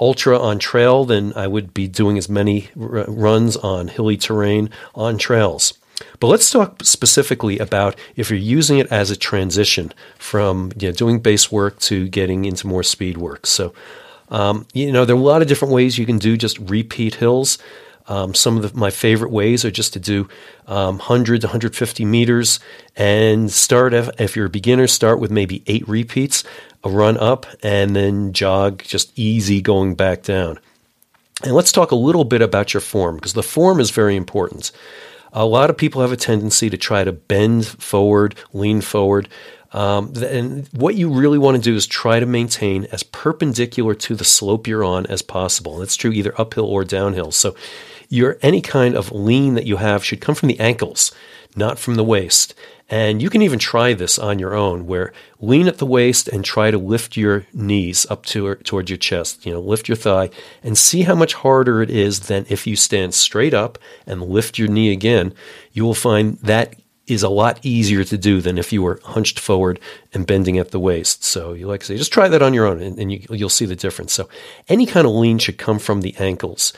ultra 0.00 0.38
on 0.38 0.58
trail, 0.58 1.04
then 1.04 1.34
I 1.36 1.46
would 1.46 1.74
be 1.74 1.88
doing 1.88 2.16
as 2.16 2.30
many 2.30 2.70
r- 2.80 3.04
runs 3.06 3.58
on 3.58 3.88
hilly 3.88 4.16
terrain 4.16 4.70
on 4.94 5.18
trails. 5.18 5.74
But 6.20 6.28
let's 6.28 6.50
talk 6.50 6.82
specifically 6.84 7.58
about 7.58 7.96
if 8.16 8.30
you're 8.30 8.38
using 8.38 8.78
it 8.78 8.90
as 8.90 9.10
a 9.10 9.16
transition 9.16 9.92
from 10.18 10.72
you 10.78 10.88
know, 10.88 10.92
doing 10.92 11.18
base 11.20 11.50
work 11.50 11.78
to 11.80 12.08
getting 12.08 12.44
into 12.44 12.66
more 12.66 12.82
speed 12.82 13.16
work. 13.16 13.46
So, 13.46 13.72
um, 14.30 14.66
you 14.72 14.92
know, 14.92 15.04
there 15.04 15.16
are 15.16 15.18
a 15.18 15.22
lot 15.22 15.42
of 15.42 15.48
different 15.48 15.74
ways 15.74 15.98
you 15.98 16.06
can 16.06 16.18
do 16.18 16.36
just 16.36 16.58
repeat 16.58 17.16
hills. 17.16 17.58
Um, 18.08 18.34
some 18.34 18.56
of 18.56 18.62
the, 18.62 18.78
my 18.78 18.90
favorite 18.90 19.30
ways 19.30 19.64
are 19.64 19.70
just 19.70 19.92
to 19.92 20.00
do 20.00 20.28
um, 20.66 20.96
100 20.96 21.42
to 21.42 21.46
150 21.46 22.04
meters 22.06 22.58
and 22.96 23.50
start, 23.50 23.92
if, 23.92 24.08
if 24.18 24.34
you're 24.34 24.46
a 24.46 24.50
beginner, 24.50 24.86
start 24.86 25.20
with 25.20 25.30
maybe 25.30 25.62
eight 25.66 25.86
repeats, 25.86 26.42
a 26.82 26.88
run 26.88 27.18
up, 27.18 27.46
and 27.62 27.94
then 27.94 28.32
jog 28.32 28.82
just 28.82 29.16
easy 29.18 29.60
going 29.60 29.94
back 29.94 30.22
down. 30.22 30.58
And 31.44 31.52
let's 31.52 31.70
talk 31.70 31.90
a 31.90 31.96
little 31.96 32.24
bit 32.24 32.40
about 32.40 32.72
your 32.72 32.80
form 32.80 33.16
because 33.16 33.34
the 33.34 33.42
form 33.42 33.78
is 33.78 33.90
very 33.90 34.16
important. 34.16 34.72
A 35.32 35.44
lot 35.44 35.70
of 35.70 35.76
people 35.76 36.00
have 36.02 36.12
a 36.12 36.16
tendency 36.16 36.70
to 36.70 36.76
try 36.76 37.04
to 37.04 37.12
bend 37.12 37.66
forward, 37.66 38.34
lean 38.52 38.80
forward. 38.80 39.28
Um, 39.72 40.14
and 40.16 40.66
what 40.72 40.94
you 40.94 41.10
really 41.10 41.38
want 41.38 41.56
to 41.56 41.62
do 41.62 41.76
is 41.76 41.86
try 41.86 42.20
to 42.20 42.26
maintain 42.26 42.86
as 42.86 43.02
perpendicular 43.02 43.94
to 43.94 44.14
the 44.14 44.24
slope 44.24 44.66
you're 44.66 44.84
on 44.84 45.06
as 45.06 45.20
possible. 45.20 45.74
And 45.74 45.82
that's 45.82 45.96
true 45.96 46.10
either 46.10 46.38
uphill 46.40 46.64
or 46.64 46.84
downhill. 46.84 47.32
So 47.32 47.54
your 48.08 48.38
any 48.40 48.62
kind 48.62 48.96
of 48.96 49.12
lean 49.12 49.54
that 49.54 49.66
you 49.66 49.76
have 49.76 50.04
should 50.04 50.20
come 50.20 50.34
from 50.34 50.48
the 50.48 50.58
ankles, 50.58 51.12
not 51.54 51.78
from 51.78 51.96
the 51.96 52.04
waist. 52.04 52.54
And 52.90 53.20
you 53.20 53.28
can 53.28 53.42
even 53.42 53.58
try 53.58 53.92
this 53.92 54.18
on 54.18 54.38
your 54.38 54.54
own, 54.54 54.86
where 54.86 55.12
lean 55.40 55.68
at 55.68 55.78
the 55.78 55.86
waist 55.86 56.26
and 56.26 56.42
try 56.44 56.70
to 56.70 56.78
lift 56.78 57.16
your 57.16 57.46
knees 57.52 58.06
up 58.08 58.24
to 58.26 58.54
towards 58.56 58.88
your 58.88 58.96
chest. 58.96 59.44
You 59.44 59.52
know, 59.52 59.60
lift 59.60 59.88
your 59.88 59.96
thigh 59.96 60.30
and 60.62 60.76
see 60.76 61.02
how 61.02 61.14
much 61.14 61.34
harder 61.34 61.82
it 61.82 61.90
is 61.90 62.20
than 62.20 62.46
if 62.48 62.66
you 62.66 62.76
stand 62.76 63.14
straight 63.14 63.52
up 63.52 63.78
and 64.06 64.22
lift 64.22 64.58
your 64.58 64.68
knee 64.68 64.90
again. 64.90 65.34
You 65.72 65.84
will 65.84 65.94
find 65.94 66.38
that 66.38 66.76
is 67.06 67.22
a 67.22 67.28
lot 67.28 67.58
easier 67.62 68.04
to 68.04 68.18
do 68.18 68.40
than 68.40 68.58
if 68.58 68.72
you 68.72 68.82
were 68.82 69.00
hunched 69.02 69.38
forward 69.38 69.80
and 70.12 70.26
bending 70.26 70.58
at 70.58 70.70
the 70.70 70.80
waist. 70.80 71.24
So 71.24 71.54
you 71.54 71.66
like 71.66 71.80
to 71.80 71.86
say, 71.86 71.96
just 71.96 72.12
try 72.12 72.28
that 72.28 72.42
on 72.42 72.52
your 72.52 72.66
own, 72.66 72.82
and, 72.82 72.98
and 72.98 73.10
you, 73.10 73.24
you'll 73.30 73.48
see 73.48 73.64
the 73.64 73.74
difference. 73.74 74.12
So 74.12 74.28
any 74.68 74.84
kind 74.84 75.06
of 75.06 75.14
lean 75.14 75.38
should 75.38 75.58
come 75.58 75.78
from 75.78 76.02
the 76.02 76.14
ankles. 76.18 76.72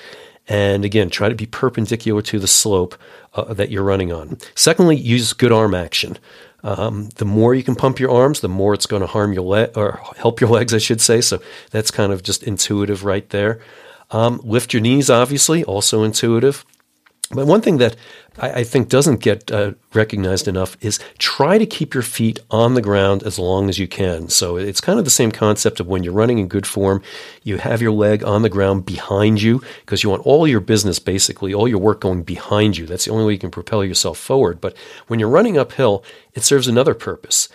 And 0.50 0.84
again, 0.84 1.10
try 1.10 1.28
to 1.28 1.34
be 1.36 1.46
perpendicular 1.46 2.22
to 2.22 2.40
the 2.40 2.48
slope 2.48 2.96
uh, 3.34 3.54
that 3.54 3.70
you're 3.70 3.84
running 3.84 4.12
on. 4.12 4.36
Secondly, 4.56 4.96
use 4.96 5.32
good 5.32 5.52
arm 5.52 5.74
action. 5.74 6.18
Um, 6.64 7.08
the 7.16 7.24
more 7.24 7.54
you 7.54 7.62
can 7.62 7.76
pump 7.76 8.00
your 8.00 8.10
arms, 8.10 8.40
the 8.40 8.48
more 8.48 8.74
it's 8.74 8.84
going 8.84 9.00
to 9.00 9.06
harm 9.06 9.32
your 9.32 9.44
leg 9.44 9.70
or 9.76 10.00
help 10.16 10.40
your 10.40 10.50
legs, 10.50 10.74
I 10.74 10.78
should 10.78 11.00
say. 11.00 11.20
So 11.20 11.40
that's 11.70 11.92
kind 11.92 12.12
of 12.12 12.24
just 12.24 12.42
intuitive 12.42 13.04
right 13.04 13.26
there. 13.30 13.60
Um, 14.10 14.40
lift 14.42 14.74
your 14.74 14.82
knees, 14.82 15.08
obviously, 15.08 15.62
also 15.62 16.02
intuitive. 16.02 16.66
But 17.32 17.46
one 17.46 17.60
thing 17.60 17.78
that 17.78 17.94
I, 18.40 18.50
I 18.50 18.64
think 18.64 18.88
doesn't 18.88 19.20
get 19.20 19.52
uh, 19.52 19.74
recognized 19.94 20.48
enough 20.48 20.76
is 20.80 20.98
try 21.18 21.58
to 21.58 21.66
keep 21.66 21.94
your 21.94 22.02
feet 22.02 22.40
on 22.50 22.74
the 22.74 22.82
ground 22.82 23.22
as 23.22 23.38
long 23.38 23.68
as 23.68 23.78
you 23.78 23.86
can. 23.86 24.28
So 24.28 24.56
it's 24.56 24.80
kind 24.80 24.98
of 24.98 25.04
the 25.04 25.12
same 25.12 25.30
concept 25.30 25.78
of 25.78 25.86
when 25.86 26.02
you're 26.02 26.12
running 26.12 26.38
in 26.38 26.48
good 26.48 26.66
form, 26.66 27.02
you 27.44 27.58
have 27.58 27.80
your 27.80 27.92
leg 27.92 28.24
on 28.24 28.42
the 28.42 28.48
ground 28.48 28.84
behind 28.84 29.40
you 29.40 29.62
because 29.80 30.02
you 30.02 30.10
want 30.10 30.26
all 30.26 30.48
your 30.48 30.60
business, 30.60 30.98
basically, 30.98 31.54
all 31.54 31.68
your 31.68 31.78
work 31.78 32.00
going 32.00 32.24
behind 32.24 32.76
you. 32.76 32.84
That's 32.86 33.04
the 33.04 33.12
only 33.12 33.26
way 33.26 33.32
you 33.34 33.38
can 33.38 33.52
propel 33.52 33.84
yourself 33.84 34.18
forward. 34.18 34.60
But 34.60 34.76
when 35.06 35.20
you're 35.20 35.28
running 35.28 35.56
uphill, 35.56 36.04
it 36.34 36.42
serves 36.42 36.66
another 36.66 36.94
purpose. 36.94 37.48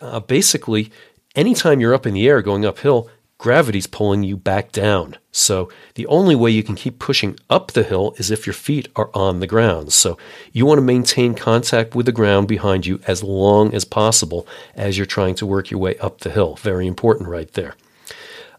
Uh, 0.00 0.18
basically, 0.18 0.90
anytime 1.36 1.80
you're 1.80 1.94
up 1.94 2.06
in 2.06 2.14
the 2.14 2.26
air 2.26 2.42
going 2.42 2.64
uphill, 2.64 3.08
gravity's 3.42 3.88
pulling 3.88 4.22
you 4.22 4.36
back 4.36 4.70
down. 4.70 5.16
So 5.32 5.68
the 5.96 6.06
only 6.06 6.36
way 6.36 6.52
you 6.52 6.62
can 6.62 6.76
keep 6.76 7.00
pushing 7.00 7.36
up 7.50 7.72
the 7.72 7.82
hill 7.82 8.14
is 8.16 8.30
if 8.30 8.46
your 8.46 8.54
feet 8.54 8.86
are 8.94 9.10
on 9.14 9.40
the 9.40 9.48
ground. 9.48 9.92
So 9.92 10.16
you 10.52 10.64
want 10.64 10.78
to 10.78 10.82
maintain 10.82 11.34
contact 11.34 11.96
with 11.96 12.06
the 12.06 12.12
ground 12.12 12.46
behind 12.46 12.86
you 12.86 13.00
as 13.04 13.24
long 13.24 13.74
as 13.74 13.84
possible 13.84 14.46
as 14.76 14.96
you're 14.96 15.06
trying 15.06 15.34
to 15.34 15.44
work 15.44 15.72
your 15.72 15.80
way 15.80 15.98
up 15.98 16.20
the 16.20 16.30
hill. 16.30 16.54
Very 16.54 16.86
important 16.86 17.28
right 17.28 17.52
there. 17.54 17.74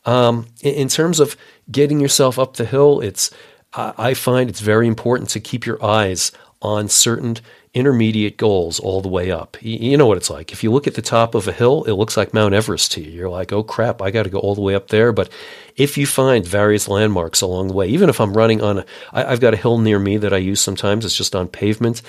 Um, 0.05 0.47
in 0.61 0.89
terms 0.89 1.21
of 1.21 1.37
getting 1.71 2.01
yourself 2.01 2.37
up 2.37 2.57
the 2.57 2.65
hill, 2.65 2.99
it's 2.99 3.31
I 3.73 4.13
find 4.13 4.49
it's 4.49 4.59
very 4.59 4.85
important 4.85 5.29
to 5.29 5.39
keep 5.39 5.65
your 5.65 5.81
eyes 5.81 6.33
on 6.61 6.89
certain 6.89 7.37
intermediate 7.73 8.37
goals 8.37 8.79
all 8.79 9.01
the 9.01 9.09
way 9.09 9.31
up. 9.31 9.57
You 9.61 9.97
know 9.97 10.05
what 10.05 10.17
it's 10.17 10.29
like. 10.29 10.51
If 10.51 10.63
you 10.63 10.71
look 10.71 10.85
at 10.85 10.93
the 10.93 11.01
top 11.01 11.33
of 11.33 11.47
a 11.47 11.51
hill, 11.51 11.83
it 11.85 11.93
looks 11.93 12.15
like 12.15 12.33
Mount 12.33 12.53
Everest 12.53 12.91
to 12.93 13.01
you. 13.01 13.09
You're 13.09 13.29
like, 13.29 13.51
oh 13.51 13.63
crap, 13.63 14.01
I 14.01 14.11
got 14.11 14.23
to 14.23 14.29
go 14.29 14.39
all 14.39 14.53
the 14.53 14.61
way 14.61 14.75
up 14.75 14.89
there. 14.89 15.11
But 15.11 15.31
if 15.75 15.97
you 15.97 16.05
find 16.05 16.45
various 16.45 16.87
landmarks 16.87 17.41
along 17.41 17.69
the 17.69 17.73
way, 17.73 17.87
even 17.87 18.09
if 18.09 18.21
I'm 18.21 18.37
running 18.37 18.61
on, 18.61 18.79
a, 18.79 18.85
I, 19.11 19.25
I've 19.25 19.39
got 19.39 19.55
a 19.55 19.57
hill 19.57 19.79
near 19.79 19.97
me 19.97 20.17
that 20.17 20.33
I 20.33 20.37
use 20.37 20.61
sometimes, 20.61 21.03
it's 21.03 21.17
just 21.17 21.35
on 21.35 21.47
pavement. 21.47 22.03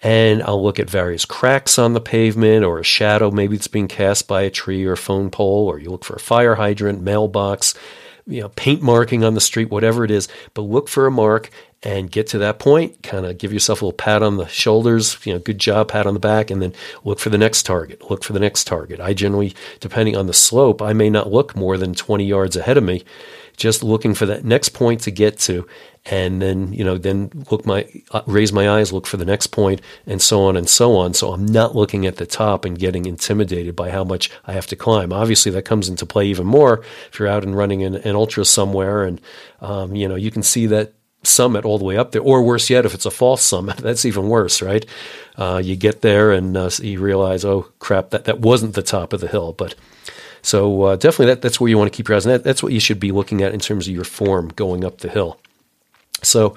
And 0.00 0.42
I'll 0.42 0.62
look 0.62 0.80
at 0.80 0.90
various 0.90 1.26
cracks 1.26 1.78
on 1.78 1.92
the 1.92 2.00
pavement 2.00 2.64
or 2.64 2.80
a 2.80 2.84
shadow 2.84 3.30
maybe 3.30 3.54
it's 3.54 3.68
being 3.68 3.88
cast 3.88 4.26
by 4.26 4.42
a 4.42 4.50
tree 4.50 4.84
or 4.84 4.92
a 4.92 4.96
phone 4.96 5.30
pole, 5.30 5.68
or 5.68 5.78
you 5.78 5.90
look 5.90 6.04
for 6.04 6.16
a 6.16 6.20
fire 6.20 6.54
hydrant, 6.54 7.02
mailbox, 7.02 7.74
you 8.26 8.40
know, 8.40 8.48
paint 8.50 8.82
marking 8.82 9.24
on 9.24 9.34
the 9.34 9.40
street, 9.40 9.70
whatever 9.70 10.04
it 10.04 10.10
is. 10.10 10.28
But 10.54 10.62
look 10.62 10.88
for 10.88 11.06
a 11.06 11.10
mark 11.10 11.50
and 11.82 12.10
get 12.10 12.28
to 12.28 12.38
that 12.38 12.58
point, 12.58 13.02
kind 13.02 13.26
of 13.26 13.38
give 13.38 13.52
yourself 13.52 13.82
a 13.82 13.84
little 13.84 13.96
pat 13.96 14.22
on 14.22 14.36
the 14.36 14.46
shoulders, 14.46 15.18
you 15.24 15.32
know, 15.32 15.40
good 15.40 15.58
job, 15.58 15.88
pat 15.88 16.06
on 16.06 16.14
the 16.14 16.20
back, 16.20 16.50
and 16.50 16.62
then 16.62 16.72
look 17.04 17.18
for 17.18 17.30
the 17.30 17.38
next 17.38 17.64
target. 17.64 18.08
Look 18.08 18.22
for 18.22 18.32
the 18.32 18.40
next 18.40 18.64
target. 18.64 19.00
I 19.00 19.14
generally, 19.14 19.54
depending 19.80 20.16
on 20.16 20.26
the 20.26 20.32
slope, 20.32 20.80
I 20.80 20.92
may 20.92 21.10
not 21.10 21.32
look 21.32 21.56
more 21.56 21.76
than 21.76 21.94
20 21.94 22.24
yards 22.24 22.56
ahead 22.56 22.76
of 22.76 22.84
me, 22.84 23.02
just 23.56 23.82
looking 23.82 24.14
for 24.14 24.26
that 24.26 24.44
next 24.44 24.70
point 24.70 25.00
to 25.02 25.10
get 25.10 25.38
to. 25.40 25.66
And 26.06 26.42
then, 26.42 26.72
you 26.72 26.82
know, 26.82 26.98
then 26.98 27.30
look 27.50 27.64
my, 27.64 27.86
raise 28.26 28.52
my 28.52 28.68
eyes, 28.68 28.92
look 28.92 29.06
for 29.06 29.16
the 29.16 29.24
next 29.24 29.48
point, 29.48 29.80
and 30.04 30.20
so 30.20 30.42
on 30.42 30.56
and 30.56 30.68
so 30.68 30.96
on. 30.96 31.14
So 31.14 31.32
I'm 31.32 31.46
not 31.46 31.76
looking 31.76 32.06
at 32.06 32.16
the 32.16 32.26
top 32.26 32.64
and 32.64 32.76
getting 32.76 33.06
intimidated 33.06 33.76
by 33.76 33.90
how 33.90 34.02
much 34.02 34.28
I 34.44 34.52
have 34.52 34.66
to 34.68 34.76
climb. 34.76 35.12
Obviously, 35.12 35.52
that 35.52 35.62
comes 35.62 35.88
into 35.88 36.04
play 36.04 36.26
even 36.26 36.46
more 36.46 36.82
if 37.08 37.20
you're 37.20 37.28
out 37.28 37.44
and 37.44 37.56
running 37.56 37.84
an, 37.84 37.94
an 37.94 38.16
ultra 38.16 38.44
somewhere, 38.44 39.04
and 39.04 39.20
um, 39.60 39.94
you 39.94 40.08
know, 40.08 40.16
you 40.16 40.32
can 40.32 40.42
see 40.42 40.66
that 40.66 40.92
summit 41.22 41.64
all 41.64 41.78
the 41.78 41.84
way 41.84 41.96
up 41.96 42.12
there, 42.12 42.22
or 42.22 42.42
worse 42.42 42.68
yet, 42.68 42.84
if 42.84 42.94
it's 42.94 43.06
a 43.06 43.10
false 43.10 43.42
summit, 43.42 43.76
that's 43.78 44.04
even 44.04 44.28
worse, 44.28 44.60
right? 44.60 44.84
Uh, 45.36 45.60
you 45.62 45.76
get 45.76 46.02
there 46.02 46.32
and 46.32 46.56
uh, 46.56 46.70
you 46.80 47.00
realize, 47.00 47.44
oh 47.44 47.68
crap, 47.78 48.10
that, 48.10 48.24
that 48.24 48.40
wasn't 48.40 48.74
the 48.74 48.82
top 48.82 49.12
of 49.12 49.20
the 49.20 49.28
hill. 49.28 49.52
But 49.52 49.74
so 50.42 50.82
uh, 50.82 50.96
definitely 50.96 51.26
that, 51.26 51.42
that's 51.42 51.60
where 51.60 51.68
you 51.68 51.78
want 51.78 51.92
to 51.92 51.96
keep 51.96 52.08
your 52.08 52.16
eyes, 52.16 52.26
and 52.26 52.34
that, 52.34 52.44
that's 52.44 52.62
what 52.62 52.72
you 52.72 52.80
should 52.80 53.00
be 53.00 53.12
looking 53.12 53.42
at 53.42 53.54
in 53.54 53.60
terms 53.60 53.86
of 53.86 53.94
your 53.94 54.04
form 54.04 54.48
going 54.48 54.84
up 54.84 54.98
the 54.98 55.08
hill. 55.08 55.38
So 56.22 56.56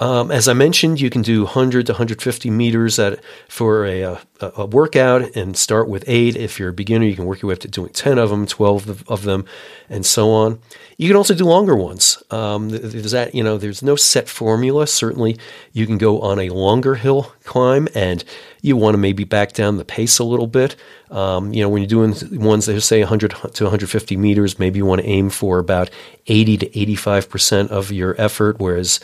um, 0.00 0.30
as 0.30 0.48
I 0.48 0.54
mentioned, 0.54 0.98
you 0.98 1.10
can 1.10 1.20
do 1.20 1.44
100 1.44 1.84
to 1.86 1.92
150 1.92 2.50
meters 2.50 2.98
at, 2.98 3.22
for 3.48 3.84
a, 3.84 4.00
a, 4.00 4.20
a, 4.40 4.64
workout 4.64 5.36
and 5.36 5.54
start 5.54 5.90
with 5.90 6.04
eight. 6.06 6.36
If 6.36 6.58
you're 6.58 6.70
a 6.70 6.72
beginner, 6.72 7.04
you 7.04 7.14
can 7.14 7.26
work 7.26 7.42
your 7.42 7.50
way 7.50 7.52
up 7.52 7.60
to 7.60 7.68
doing 7.68 7.90
10 7.90 8.16
of 8.16 8.30
them, 8.30 8.46
12 8.46 8.88
of, 8.88 9.08
of 9.10 9.24
them, 9.24 9.44
and 9.90 10.06
so 10.06 10.30
on. 10.30 10.58
You 10.96 11.06
can 11.06 11.16
also 11.16 11.34
do 11.34 11.44
longer 11.44 11.76
ones. 11.76 12.22
Um, 12.30 12.70
there's 12.70 13.10
that, 13.10 13.34
you 13.34 13.42
know, 13.42 13.58
there's 13.58 13.82
no 13.82 13.94
set 13.94 14.26
formula. 14.26 14.86
Certainly, 14.86 15.36
you 15.74 15.86
can 15.86 15.98
go 15.98 16.20
on 16.22 16.38
a 16.38 16.48
longer 16.48 16.94
hill 16.94 17.34
climb 17.44 17.86
and 17.94 18.24
you 18.62 18.78
want 18.78 18.94
to 18.94 18.98
maybe 18.98 19.24
back 19.24 19.52
down 19.52 19.76
the 19.76 19.84
pace 19.84 20.18
a 20.18 20.24
little 20.24 20.46
bit. 20.46 20.76
Um, 21.10 21.52
you 21.52 21.62
know, 21.62 21.68
when 21.68 21.82
you're 21.82 21.88
doing 21.88 22.14
ones 22.40 22.64
that 22.66 22.80
say 22.80 23.00
100 23.00 23.30
to 23.52 23.64
150 23.64 24.16
meters, 24.16 24.58
maybe 24.58 24.78
you 24.78 24.86
want 24.86 25.02
to 25.02 25.06
aim 25.06 25.28
for 25.28 25.58
about 25.58 25.90
80 26.26 26.56
to 26.58 26.66
85% 26.70 27.68
of 27.68 27.92
your 27.92 28.18
effort, 28.18 28.58
whereas 28.58 29.00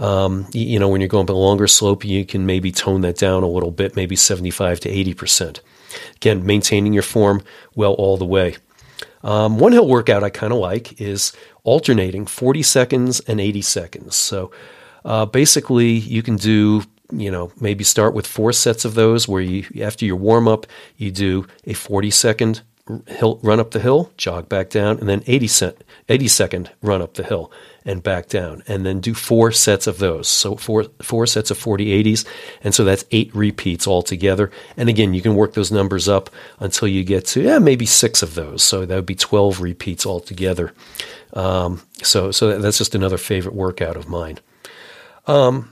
um, 0.00 0.46
you 0.52 0.78
know, 0.78 0.88
when 0.88 1.00
you're 1.00 1.08
going 1.08 1.26
up 1.26 1.30
a 1.30 1.34
longer 1.34 1.66
slope, 1.66 2.04
you 2.04 2.24
can 2.24 2.46
maybe 2.46 2.72
tone 2.72 3.02
that 3.02 3.18
down 3.18 3.42
a 3.42 3.48
little 3.48 3.70
bit, 3.70 3.96
maybe 3.96 4.16
75 4.16 4.80
to 4.80 4.88
80%. 4.88 5.60
Again, 6.16 6.44
maintaining 6.46 6.94
your 6.94 7.02
form 7.02 7.42
well 7.74 7.92
all 7.92 8.16
the 8.16 8.24
way. 8.24 8.56
Um, 9.22 9.58
one 9.58 9.72
hill 9.72 9.86
workout 9.86 10.24
I 10.24 10.30
kind 10.30 10.52
of 10.52 10.58
like 10.58 10.98
is 11.00 11.34
alternating 11.64 12.24
40 12.24 12.62
seconds 12.62 13.20
and 13.20 13.40
80 13.40 13.60
seconds. 13.60 14.16
So 14.16 14.50
uh, 15.04 15.26
basically, 15.26 15.90
you 15.90 16.22
can 16.22 16.36
do, 16.36 16.82
you 17.12 17.30
know, 17.30 17.52
maybe 17.60 17.84
start 17.84 18.14
with 18.14 18.26
four 18.26 18.54
sets 18.54 18.86
of 18.86 18.94
those 18.94 19.28
where 19.28 19.42
you, 19.42 19.66
after 19.82 20.06
your 20.06 20.16
warm 20.16 20.48
up, 20.48 20.66
you 20.96 21.10
do 21.10 21.46
a 21.64 21.74
40 21.74 22.10
second 22.10 22.62
hill, 23.06 23.38
run 23.42 23.60
up 23.60 23.70
the 23.70 23.80
hill, 23.80 24.10
jog 24.16 24.48
back 24.48 24.70
down, 24.70 24.98
and 24.98 25.08
then 25.08 25.22
80, 25.26 25.46
cent, 25.46 25.84
80 26.08 26.28
second 26.28 26.70
run 26.82 27.02
up 27.02 27.14
the 27.14 27.22
hill 27.22 27.50
and 27.84 28.02
back 28.02 28.28
down. 28.28 28.62
And 28.68 28.84
then 28.84 29.00
do 29.00 29.14
four 29.14 29.52
sets 29.52 29.86
of 29.86 29.98
those. 29.98 30.28
So 30.28 30.56
four, 30.56 30.84
four 31.02 31.26
sets 31.26 31.50
of 31.50 31.58
40 31.58 32.02
80s. 32.04 32.26
And 32.62 32.74
so 32.74 32.84
that's 32.84 33.04
eight 33.10 33.34
repeats 33.34 33.86
altogether. 33.86 34.50
And 34.76 34.88
again, 34.88 35.14
you 35.14 35.22
can 35.22 35.34
work 35.34 35.54
those 35.54 35.72
numbers 35.72 36.08
up 36.08 36.30
until 36.58 36.88
you 36.88 37.04
get 37.04 37.26
to 37.26 37.42
yeah, 37.42 37.58
maybe 37.58 37.86
six 37.86 38.22
of 38.22 38.34
those. 38.34 38.62
So 38.62 38.84
that 38.84 38.94
would 38.94 39.06
be 39.06 39.14
12 39.14 39.60
repeats 39.60 40.06
altogether. 40.06 40.74
Um, 41.32 41.82
so, 42.02 42.30
so 42.30 42.58
that's 42.58 42.78
just 42.78 42.94
another 42.94 43.18
favorite 43.18 43.54
workout 43.54 43.96
of 43.96 44.08
mine. 44.08 44.38
Um, 45.26 45.70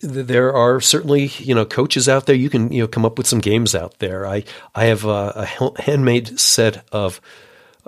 there 0.00 0.54
are 0.54 0.80
certainly 0.80 1.32
you 1.38 1.54
know 1.54 1.64
coaches 1.64 2.08
out 2.08 2.26
there. 2.26 2.36
You 2.36 2.50
can 2.50 2.72
you 2.72 2.82
know 2.82 2.88
come 2.88 3.04
up 3.04 3.18
with 3.18 3.26
some 3.26 3.40
games 3.40 3.74
out 3.74 3.98
there. 3.98 4.26
I 4.26 4.44
I 4.74 4.86
have 4.86 5.04
a, 5.04 5.48
a 5.60 5.82
handmade 5.82 6.38
set 6.38 6.84
of 6.92 7.20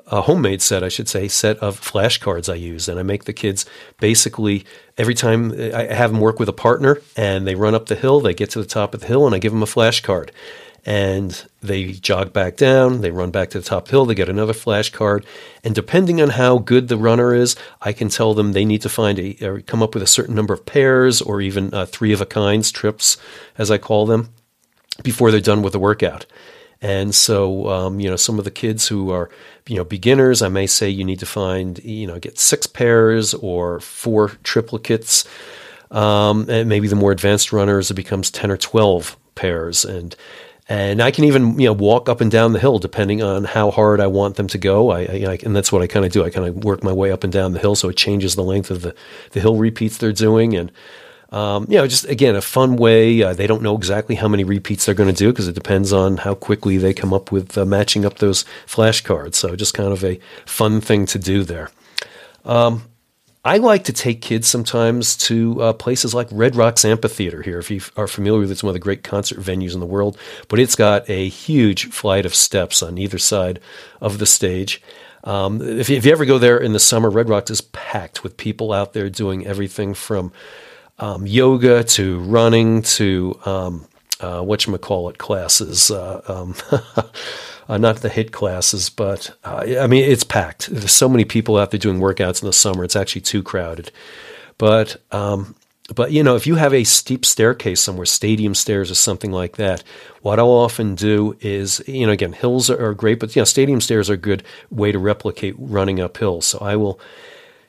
a 0.07 0.23
homemade 0.23 0.63
set, 0.63 0.85
I 0.85 0.89
should 0.89 1.09
say, 1.09 1.29
set 1.29 1.59
of 1.59 1.81
flashcards 1.81 2.51
I 2.51 2.57
use, 2.57 2.89
and 2.89 2.99
I 2.99 3.03
make 3.03 3.25
the 3.25 3.33
kids 3.33 3.67
basically 4.01 4.65
every 4.97 5.15
time 5.15 5.53
I 5.53 5.93
have 5.93 6.11
them 6.13 6.21
work 6.21 6.39
with 6.39 6.49
a 6.49 6.55
partner, 6.55 7.01
and 7.17 7.47
they 7.47 7.55
run 7.55 7.75
up 7.75 7.87
the 7.87 7.95
hill, 7.95 8.21
they 8.21 8.35
get 8.35 8.51
to 8.51 8.61
the 8.61 8.69
top 8.69 8.95
of 8.95 9.01
the 9.01 9.07
hill, 9.07 9.27
and 9.27 9.35
I 9.35 9.39
give 9.39 9.53
them 9.53 9.63
a 9.63 9.67
flashcard, 9.67 10.31
and 10.87 11.45
they 11.61 11.93
jog 11.93 12.33
back 12.33 12.57
down, 12.57 13.01
they 13.01 13.11
run 13.11 13.31
back 13.31 13.51
to 13.51 13.61
the 13.61 13.65
top 13.65 13.89
hill, 13.89 14.07
they 14.07 14.15
get 14.15 14.29
another 14.29 14.53
flashcard, 14.53 15.25
and 15.63 15.75
depending 15.75 16.21
on 16.23 16.31
how 16.31 16.59
good 16.59 16.89
the 16.89 16.97
runner 16.97 17.35
is, 17.35 17.57
I 17.83 17.93
can 17.93 18.09
tell 18.09 18.35
them 18.35 18.53
they 18.53 18.65
need 18.65 18.83
to 18.83 18.89
find 18.89 19.19
a 19.19 19.37
or 19.45 19.61
come 19.61 19.83
up 19.83 19.95
with 19.95 20.03
a 20.03 20.07
certain 20.07 20.35
number 20.35 20.55
of 20.55 20.65
pairs 20.65 21.21
or 21.21 21.41
even 21.41 21.75
uh, 21.75 21.87
three 21.87 22.13
of 22.13 22.21
a 22.21 22.27
kinds 22.27 22.73
trips, 22.73 23.19
as 23.59 23.71
I 23.71 23.79
call 23.79 24.07
them, 24.07 24.31
before 25.03 25.31
they're 25.31 25.41
done 25.41 25.63
with 25.63 25.73
the 25.73 25.79
workout. 25.79 26.27
And 26.81 27.15
so, 27.15 27.69
um, 27.69 28.01
you 28.01 28.09
know, 28.09 28.17
some 28.17 28.39
of 28.39 28.45
the 28.45 28.51
kids 28.51 28.87
who 28.87 29.11
are, 29.11 29.29
you 29.67 29.77
know, 29.77 29.85
beginners, 29.85 30.43
I 30.43 30.49
may 30.49 30.67
say 30.67 30.89
you 30.89 31.05
need 31.05 31.19
to 31.21 31.27
find, 31.27 31.83
you 31.85 32.07
know, 32.07 32.19
get 32.19 32.39
six 32.39 32.67
pairs 32.67 33.35
or 33.35 33.81
four 33.81 34.29
triplicates. 34.45 35.27
Um, 35.91 36.49
and 36.49 36.69
maybe 36.69 36.87
the 36.87 36.97
more 36.97 37.11
advanced 37.11 37.53
runners, 37.53 37.91
it 37.91 37.95
becomes 37.95 38.31
10 38.31 38.51
or 38.51 38.57
12 38.57 39.17
pairs. 39.35 39.85
And, 39.85 40.15
and 40.69 41.03
I 41.03 41.11
can 41.11 41.25
even, 41.25 41.59
you 41.59 41.67
know, 41.67 41.73
walk 41.73 42.09
up 42.09 42.21
and 42.21 42.31
down 42.31 42.53
the 42.53 42.61
hill 42.61 42.79
depending 42.79 43.23
on 43.23 43.45
how 43.45 43.71
hard 43.73 44.01
I 44.01 44.07
want 44.07 44.37
them 44.37 44.47
to 44.49 44.59
go. 44.59 44.91
I, 44.91 45.01
I 45.01 45.39
and 45.43 45.57
that's 45.57 45.73
what 45.73 45.83
I 45.83 45.89
kind 45.89 46.05
of 46.05 46.13
do. 46.13 46.25
I 46.25 46.31
kind 46.31 46.47
of 46.47 46.63
work 46.63 46.85
my 46.85 46.93
way 46.93 47.11
up 47.11 47.25
and 47.25 47.33
down 47.33 47.53
the 47.53 47.59
hill. 47.59 47.75
So 47.75 47.89
it 47.89 47.97
changes 47.97 48.37
the 48.37 48.45
length 48.45 48.71
of 48.71 48.83
the, 48.83 48.95
the 49.31 49.41
hill 49.41 49.57
repeats 49.57 49.99
they're 49.99 50.13
doing. 50.13 50.55
And, 50.55 50.71
um, 51.31 51.67
you 51.69 51.77
know, 51.77 51.87
just 51.87 52.07
again, 52.07 52.37
a 52.37 52.41
fun 52.41 52.77
way. 52.77 53.23
Uh, 53.23 53.35
they 53.35 53.47
don't 53.47 53.63
know 53.63 53.77
exactly 53.77 54.15
how 54.15 54.29
many 54.29 54.45
repeats 54.45 54.87
they're 54.87 54.95
going 54.95 55.13
to 55.13 55.17
do 55.17 55.31
because 55.31 55.49
it 55.49 55.55
depends 55.55 55.93
on 55.93 56.19
how 56.19 56.35
quickly 56.35 56.79
they 56.79 56.95
come 56.95 57.13
up 57.13 57.31
with 57.31 57.59
uh, 57.59 57.65
matching 57.67 58.05
up 58.05 58.19
those 58.19 58.45
flashcards. 58.67 59.35
So 59.35 59.55
just 59.55 59.75
kind 59.75 59.93
of 59.93 60.05
a 60.05 60.19
fun 60.47 60.81
thing 60.81 61.05
to 61.07 61.19
do 61.19 61.45
there. 61.45 61.71
Um, 62.45 62.85
I 63.45 63.59
like 63.59 63.85
to 63.85 63.93
take 63.93 64.21
kids 64.21 64.49
sometimes 64.49 65.17
to 65.19 65.63
uh, 65.63 65.73
places 65.73 66.13
like 66.13 66.29
Red 66.31 66.57
Rocks 66.57 66.85
Amphitheater 66.85 67.43
here, 67.43 67.59
if 67.59 67.71
you 67.71 67.81
are 67.97 68.09
familiar 68.09 68.41
with 68.41 68.51
it. 68.51 68.53
It's 68.53 68.63
one 68.63 68.71
of 68.71 68.75
the 68.75 68.81
great 68.81 69.05
concert 69.05 69.39
venues 69.39 69.75
in 69.75 69.81
the 69.81 69.87
world, 69.87 70.19
but 70.49 70.59
it's 70.59 70.75
got 70.75 71.09
a 71.09 71.29
huge 71.29 71.87
flight 71.91 72.27
of 72.27 72.35
steps 72.35 72.83
on 72.83 72.99
either 72.99 73.19
side 73.19 73.61
of 74.01 74.19
the 74.19 74.27
stage. 74.27 74.83
Um, 75.25 75.61
if, 75.63 75.89
if 75.89 76.05
you 76.05 76.13
ever 76.13 76.25
go 76.25 76.39
there 76.39 76.59
in 76.59 76.73
the 76.73 76.81
summer, 76.81 77.11
Red 77.11 77.29
Rocks 77.29 77.51
is 77.51 77.61
packed 77.61 78.23
with 78.23 78.37
people 78.37 78.73
out 78.73 78.93
there 78.93 79.09
doing 79.09 79.47
everything 79.47 79.95
from 79.95 80.33
um, 80.99 81.27
yoga 81.27 81.85
to 81.85 82.21
running 82.21 82.83
to 82.83 83.39
um, 83.45 83.87
uh, 84.21 84.43
what 84.43 84.67
you 84.67 84.77
call 84.79 85.09
it 85.09 85.19
classes. 85.19 85.91
Uh, 85.91 86.23
um, 86.27 86.55
uh, 87.69 87.79
not 87.79 87.99
the 87.99 88.11
HIIT 88.11 88.33
classes, 88.33 88.91
but 88.91 89.37
uh, 89.45 89.65
I 89.81 89.87
mean 89.87 90.11
it's 90.11 90.25
packed. 90.25 90.69
There's 90.71 90.93
so 90.93 91.09
many 91.09 91.25
people 91.25 91.57
out 91.57 91.71
there 91.71 91.79
doing 91.79 92.01
workouts 92.01 92.43
in 92.43 92.47
the 92.47 92.53
summer. 92.53 92.85
It's 92.85 92.97
actually 92.97 93.23
too 93.23 93.43
crowded. 93.43 93.93
But 94.57 94.97
um, 95.13 95.55
but 95.95 96.13
you 96.13 96.23
know, 96.23 96.37
if 96.37 96.47
you 96.47 96.57
have 96.57 96.75
a 96.75 96.85
steep 96.85 97.25
staircase 97.25 97.81
somewhere, 97.81 98.07
stadium 98.07 98.55
stairs 98.55 98.91
or 98.91 98.95
something 98.95 99.31
like 99.33 99.57
that, 99.57 99.83
what 100.21 100.39
I'll 100.39 100.51
often 100.51 100.95
do 100.95 101.37
is, 101.41 101.83
you 101.87 102.07
know, 102.07 102.13
again, 102.13 102.33
hills 102.33 102.69
are 102.69 102.93
great, 102.95 103.21
but 103.21 103.35
you 103.35 103.41
know, 103.41 103.45
stadium 103.45 103.81
stairs 103.81 104.11
are 104.11 104.15
a 104.15 104.19
good 104.19 104.43
way 104.71 104.93
to 104.93 104.99
replicate 104.99 105.55
running 105.59 106.01
up 106.01 106.19
hills. 106.19 106.47
So 106.47 106.59
I 106.59 106.77
will 106.77 107.01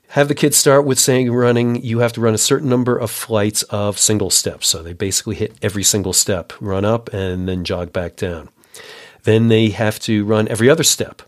have 0.09 0.27
the 0.27 0.35
kids 0.35 0.57
start 0.57 0.85
with 0.85 0.99
saying 0.99 1.31
running, 1.31 1.83
you 1.83 1.99
have 1.99 2.13
to 2.13 2.21
run 2.21 2.33
a 2.33 2.39
certain 2.39 2.69
number 2.69 2.97
of 2.97 3.11
flights 3.11 3.63
of 3.63 3.99
single 3.99 4.29
steps. 4.29 4.67
So 4.67 4.81
they 4.81 4.93
basically 4.93 5.35
hit 5.35 5.53
every 5.61 5.83
single 5.83 6.13
step, 6.13 6.51
run 6.59 6.83
up 6.83 7.13
and 7.13 7.47
then 7.47 7.63
jog 7.63 7.93
back 7.93 8.15
down. 8.15 8.49
Then 9.23 9.49
they 9.49 9.69
have 9.69 9.99
to 10.01 10.25
run 10.25 10.47
every 10.47 10.69
other 10.69 10.83
step 10.83 11.21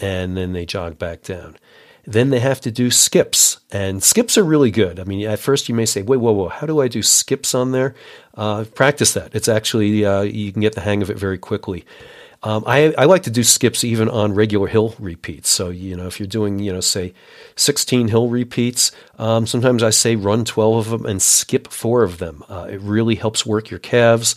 and 0.00 0.36
then 0.36 0.52
they 0.52 0.64
jog 0.64 0.98
back 0.98 1.22
down. 1.22 1.56
Then 2.04 2.30
they 2.30 2.40
have 2.40 2.60
to 2.62 2.72
do 2.72 2.90
skips, 2.90 3.60
and 3.70 4.02
skips 4.02 4.36
are 4.36 4.42
really 4.42 4.72
good. 4.72 4.98
I 4.98 5.04
mean, 5.04 5.24
at 5.24 5.38
first 5.38 5.68
you 5.68 5.74
may 5.74 5.86
say, 5.86 6.02
"Wait, 6.02 6.16
whoa, 6.16 6.32
whoa, 6.32 6.48
how 6.48 6.66
do 6.66 6.80
I 6.80 6.88
do 6.88 7.00
skips 7.00 7.54
on 7.54 7.70
there?" 7.70 7.94
Uh, 8.34 8.64
practice 8.74 9.12
that. 9.12 9.32
It's 9.36 9.46
actually 9.46 10.04
uh, 10.04 10.22
you 10.22 10.50
can 10.50 10.62
get 10.62 10.74
the 10.74 10.80
hang 10.80 11.00
of 11.02 11.10
it 11.10 11.18
very 11.18 11.38
quickly. 11.38 11.84
Um, 12.44 12.64
I, 12.66 12.92
I 12.98 13.04
like 13.04 13.22
to 13.24 13.30
do 13.30 13.44
skips 13.44 13.84
even 13.84 14.08
on 14.08 14.34
regular 14.34 14.66
hill 14.66 14.94
repeats. 14.98 15.48
So, 15.48 15.68
you 15.70 15.96
know, 15.96 16.06
if 16.06 16.18
you're 16.18 16.26
doing, 16.26 16.58
you 16.58 16.72
know, 16.72 16.80
say 16.80 17.14
16 17.54 18.08
hill 18.08 18.28
repeats, 18.28 18.90
um, 19.18 19.46
sometimes 19.46 19.82
I 19.82 19.90
say 19.90 20.16
run 20.16 20.44
12 20.44 20.76
of 20.78 20.90
them 20.90 21.06
and 21.08 21.22
skip 21.22 21.68
four 21.68 22.02
of 22.02 22.18
them. 22.18 22.42
Uh, 22.48 22.66
it 22.68 22.80
really 22.80 23.14
helps 23.14 23.46
work 23.46 23.70
your 23.70 23.78
calves 23.78 24.34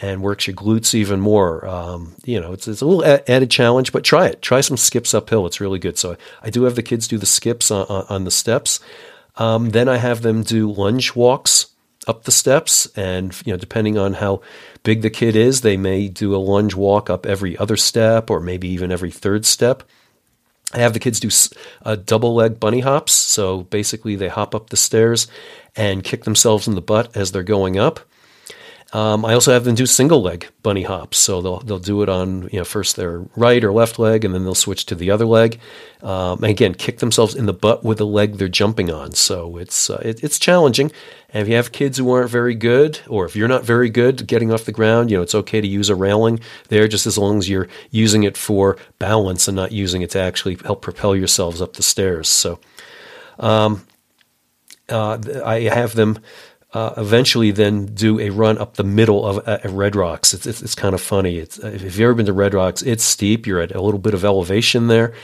and 0.00 0.22
works 0.22 0.46
your 0.46 0.54
glutes 0.54 0.94
even 0.94 1.18
more. 1.18 1.66
Um, 1.66 2.14
you 2.24 2.40
know, 2.40 2.52
it's, 2.52 2.68
it's 2.68 2.80
a 2.80 2.86
little 2.86 3.02
a- 3.02 3.28
added 3.28 3.50
challenge, 3.50 3.90
but 3.92 4.04
try 4.04 4.26
it. 4.26 4.40
Try 4.40 4.60
some 4.60 4.76
skips 4.76 5.12
uphill. 5.12 5.44
It's 5.44 5.60
really 5.60 5.80
good. 5.80 5.98
So 5.98 6.16
I 6.42 6.50
do 6.50 6.62
have 6.62 6.76
the 6.76 6.82
kids 6.84 7.08
do 7.08 7.18
the 7.18 7.26
skips 7.26 7.72
on, 7.72 7.86
on 8.08 8.22
the 8.22 8.30
steps. 8.30 8.78
Um, 9.36 9.70
then 9.70 9.88
I 9.88 9.96
have 9.96 10.22
them 10.22 10.44
do 10.44 10.70
lunge 10.70 11.16
walks 11.16 11.66
up 12.08 12.24
the 12.24 12.32
steps, 12.32 12.86
and 12.96 13.38
you 13.44 13.52
know, 13.52 13.58
depending 13.58 13.98
on 13.98 14.14
how 14.14 14.40
big 14.82 15.02
the 15.02 15.10
kid 15.10 15.36
is, 15.36 15.60
they 15.60 15.76
may 15.76 16.08
do 16.08 16.34
a 16.34 16.38
lunge 16.38 16.74
walk 16.74 17.10
up 17.10 17.26
every 17.26 17.56
other 17.58 17.76
step, 17.76 18.30
or 18.30 18.40
maybe 18.40 18.68
even 18.68 18.90
every 18.90 19.10
third 19.10 19.46
step. 19.46 19.82
I 20.72 20.78
have 20.78 20.92
the 20.92 21.00
kids 21.00 21.20
do 21.20 21.30
a 21.82 21.88
uh, 21.88 21.96
double 21.96 22.34
leg 22.34 22.60
bunny 22.60 22.80
hops. 22.80 23.12
So 23.12 23.62
basically, 23.64 24.16
they 24.16 24.28
hop 24.28 24.54
up 24.54 24.70
the 24.70 24.76
stairs 24.76 25.26
and 25.76 26.04
kick 26.04 26.24
themselves 26.24 26.66
in 26.66 26.74
the 26.74 26.82
butt 26.82 27.16
as 27.16 27.32
they're 27.32 27.42
going 27.42 27.78
up. 27.78 28.00
Um, 28.94 29.26
I 29.26 29.34
also 29.34 29.52
have 29.52 29.64
them 29.64 29.74
do 29.74 29.84
single 29.84 30.22
leg 30.22 30.48
bunny 30.62 30.82
hops, 30.82 31.18
so 31.18 31.42
they'll 31.42 31.58
they'll 31.60 31.78
do 31.78 32.02
it 32.02 32.08
on 32.08 32.48
you 32.50 32.58
know 32.58 32.64
first 32.64 32.96
their 32.96 33.18
right 33.36 33.62
or 33.62 33.70
left 33.70 33.98
leg, 33.98 34.24
and 34.24 34.34
then 34.34 34.44
they'll 34.44 34.54
switch 34.54 34.86
to 34.86 34.94
the 34.94 35.10
other 35.10 35.26
leg. 35.26 35.60
Um, 36.02 36.42
and 36.42 36.50
again, 36.50 36.72
kick 36.72 37.00
themselves 37.00 37.34
in 37.34 37.44
the 37.44 37.52
butt 37.52 37.84
with 37.84 37.98
the 37.98 38.06
leg 38.06 38.38
they're 38.38 38.48
jumping 38.48 38.90
on. 38.90 39.12
So 39.12 39.58
it's 39.58 39.90
uh, 39.90 40.00
it, 40.02 40.24
it's 40.24 40.38
challenging. 40.38 40.90
And 41.28 41.42
if 41.42 41.48
you 41.48 41.56
have 41.56 41.72
kids 41.72 41.98
who 41.98 42.10
aren't 42.10 42.30
very 42.30 42.54
good, 42.54 43.00
or 43.08 43.26
if 43.26 43.36
you're 43.36 43.46
not 43.46 43.62
very 43.62 43.90
good 43.90 44.26
getting 44.26 44.50
off 44.50 44.64
the 44.64 44.72
ground, 44.72 45.10
you 45.10 45.18
know 45.18 45.22
it's 45.22 45.34
okay 45.34 45.60
to 45.60 45.68
use 45.68 45.90
a 45.90 45.94
railing 45.94 46.40
there, 46.68 46.88
just 46.88 47.06
as 47.06 47.18
long 47.18 47.36
as 47.36 47.48
you're 47.48 47.68
using 47.90 48.22
it 48.22 48.38
for 48.38 48.78
balance 48.98 49.48
and 49.48 49.56
not 49.56 49.70
using 49.70 50.00
it 50.00 50.10
to 50.10 50.18
actually 50.18 50.56
help 50.64 50.80
propel 50.80 51.14
yourselves 51.14 51.60
up 51.60 51.74
the 51.74 51.82
stairs. 51.82 52.28
So. 52.28 52.58
Um, 53.38 53.84
uh, 54.90 55.18
I 55.44 55.60
have 55.64 55.94
them 55.94 56.18
uh, 56.72 56.92
eventually 56.96 57.50
then 57.50 57.86
do 57.86 58.20
a 58.20 58.30
run 58.30 58.58
up 58.58 58.74
the 58.74 58.84
middle 58.84 59.26
of 59.26 59.48
uh, 59.48 59.58
Red 59.64 59.96
Rocks. 59.96 60.34
It's, 60.34 60.46
it's, 60.46 60.62
it's 60.62 60.74
kind 60.74 60.94
of 60.94 61.00
funny. 61.00 61.38
It's, 61.38 61.58
if 61.58 61.82
you've 61.82 62.00
ever 62.00 62.14
been 62.14 62.26
to 62.26 62.32
Red 62.32 62.54
Rocks, 62.54 62.82
it's 62.82 63.04
steep. 63.04 63.46
You're 63.46 63.60
at 63.60 63.74
a 63.74 63.80
little 63.80 64.00
bit 64.00 64.14
of 64.14 64.24
elevation 64.24 64.88
there, 64.88 65.14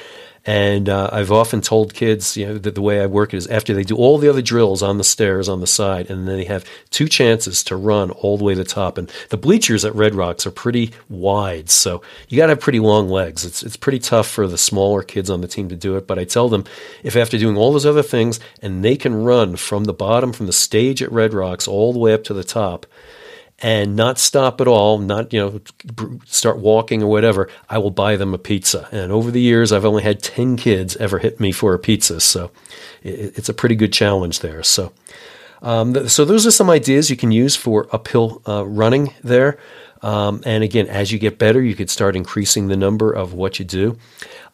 and 0.47 0.91
uh, 0.91 1.09
I've 1.11 1.33
often 1.33 1.63
told 1.63 1.95
kids, 1.95 2.37
you 2.37 2.47
know, 2.47 2.59
that 2.59 2.75
the 2.75 2.83
way 2.83 3.01
I 3.01 3.07
work 3.07 3.33
is 3.33 3.47
after 3.47 3.73
they 3.73 3.83
do 3.83 3.97
all 3.97 4.19
the 4.19 4.29
other 4.29 4.43
drills 4.43 4.83
on 4.83 4.99
the 4.99 5.05
stairs 5.05 5.49
on 5.49 5.61
the 5.61 5.67
side, 5.67 6.11
and 6.11 6.29
then 6.29 6.37
they 6.37 6.45
have 6.45 6.67
two 6.91 7.09
chances 7.09 7.65
to 7.65 7.77
run 7.77 8.11
all 8.11 8.37
the 8.37 8.45
way 8.45 8.55
to 8.55 8.63
the 8.63 8.69
top. 8.69 8.99
And 8.99 9.11
the 9.31 9.39
bleachers 9.39 9.87
at 9.87 9.95
Red 9.95 10.15
Rocks 10.15 10.47
are 10.47 10.51
pretty 10.51 10.93
wide, 11.09 11.71
so 11.71 12.03
you 12.29 12.37
got 12.37 12.47
to 12.47 12.51
have 12.51 12.61
pretty 12.61 12.81
long 12.81 13.09
legs. 13.09 13.45
It's 13.45 13.63
it's 13.63 13.77
pretty 13.77 13.99
tough 13.99 14.29
for 14.29 14.47
the 14.47 14.59
smaller 14.59 15.03
kids 15.03 15.31
on 15.31 15.41
the 15.41 15.49
team 15.49 15.71
to 15.71 15.77
do 15.77 15.97
it. 15.97 16.07
But 16.07 16.19
I 16.19 16.25
tell 16.25 16.51
them 16.51 16.65
if 17.03 17.17
after 17.17 17.39
doing 17.39 17.57
all 17.57 17.73
those 17.73 17.87
other 17.87 18.03
things 18.03 18.39
and 18.61 18.85
they 18.85 18.97
can 18.97 19.25
run 19.25 19.57
from 19.57 19.85
the 19.85 19.95
bottom 19.95 20.33
from 20.33 20.47
the 20.47 20.53
stage 20.53 21.03
at 21.03 21.11
Red 21.11 21.33
Rocks 21.33 21.67
all 21.67 21.93
the 21.93 21.99
way 21.99 22.13
up 22.13 22.25
to 22.25 22.35
the 22.35 22.45
top 22.45 22.87
and 23.65 23.97
not 23.97 24.19
stop 24.19 24.61
at 24.61 24.69
all, 24.69 24.99
not 24.99 25.33
you 25.33 25.41
know 25.41 25.61
start 26.27 26.59
walking 26.59 27.03
or 27.03 27.07
whatever, 27.07 27.49
I 27.71 27.79
will 27.79 27.91
buy 27.91 28.17
them 28.17 28.35
a 28.35 28.39
pizza. 28.39 28.87
And 28.93 29.11
over 29.11 29.31
the 29.31 29.41
years, 29.41 29.73
I've 29.73 29.87
only 29.87 30.03
had 30.03 30.23
ten 30.23 30.57
kids 30.57 30.97
ever 30.99 31.19
hit 31.19 31.41
me 31.41 31.51
for 31.51 31.73
a 31.73 31.79
pizza, 31.79 32.21
so 32.21 32.51
it's 33.03 33.49
a 33.49 33.55
pretty 33.55 33.75
good 33.75 33.93
challenge 33.93 34.41
there. 34.41 34.63
So. 34.63 34.93
Um, 35.63 36.09
so 36.09 36.27
those 36.27 36.47
are 36.47 36.51
some 36.51 36.69
ideas 36.69 37.09
you 37.09 37.17
can 37.17 37.33
use 37.33 37.57
for 37.57 37.89
uphill 37.91 38.43
uh, 38.47 38.67
running 38.67 39.15
there. 39.23 39.57
Um, 40.03 40.43
and 40.45 40.63
again, 40.63 40.89
as 40.89 41.11
you 41.11 41.19
get 41.19 41.39
better, 41.39 41.63
you 41.63 41.75
could 41.75 41.89
start 41.89 42.17
increasing 42.17 42.69
the 42.69 42.77
number 42.77 43.11
of 43.11 43.33
what 43.33 43.59
you 43.59 43.65
do. 43.65 43.97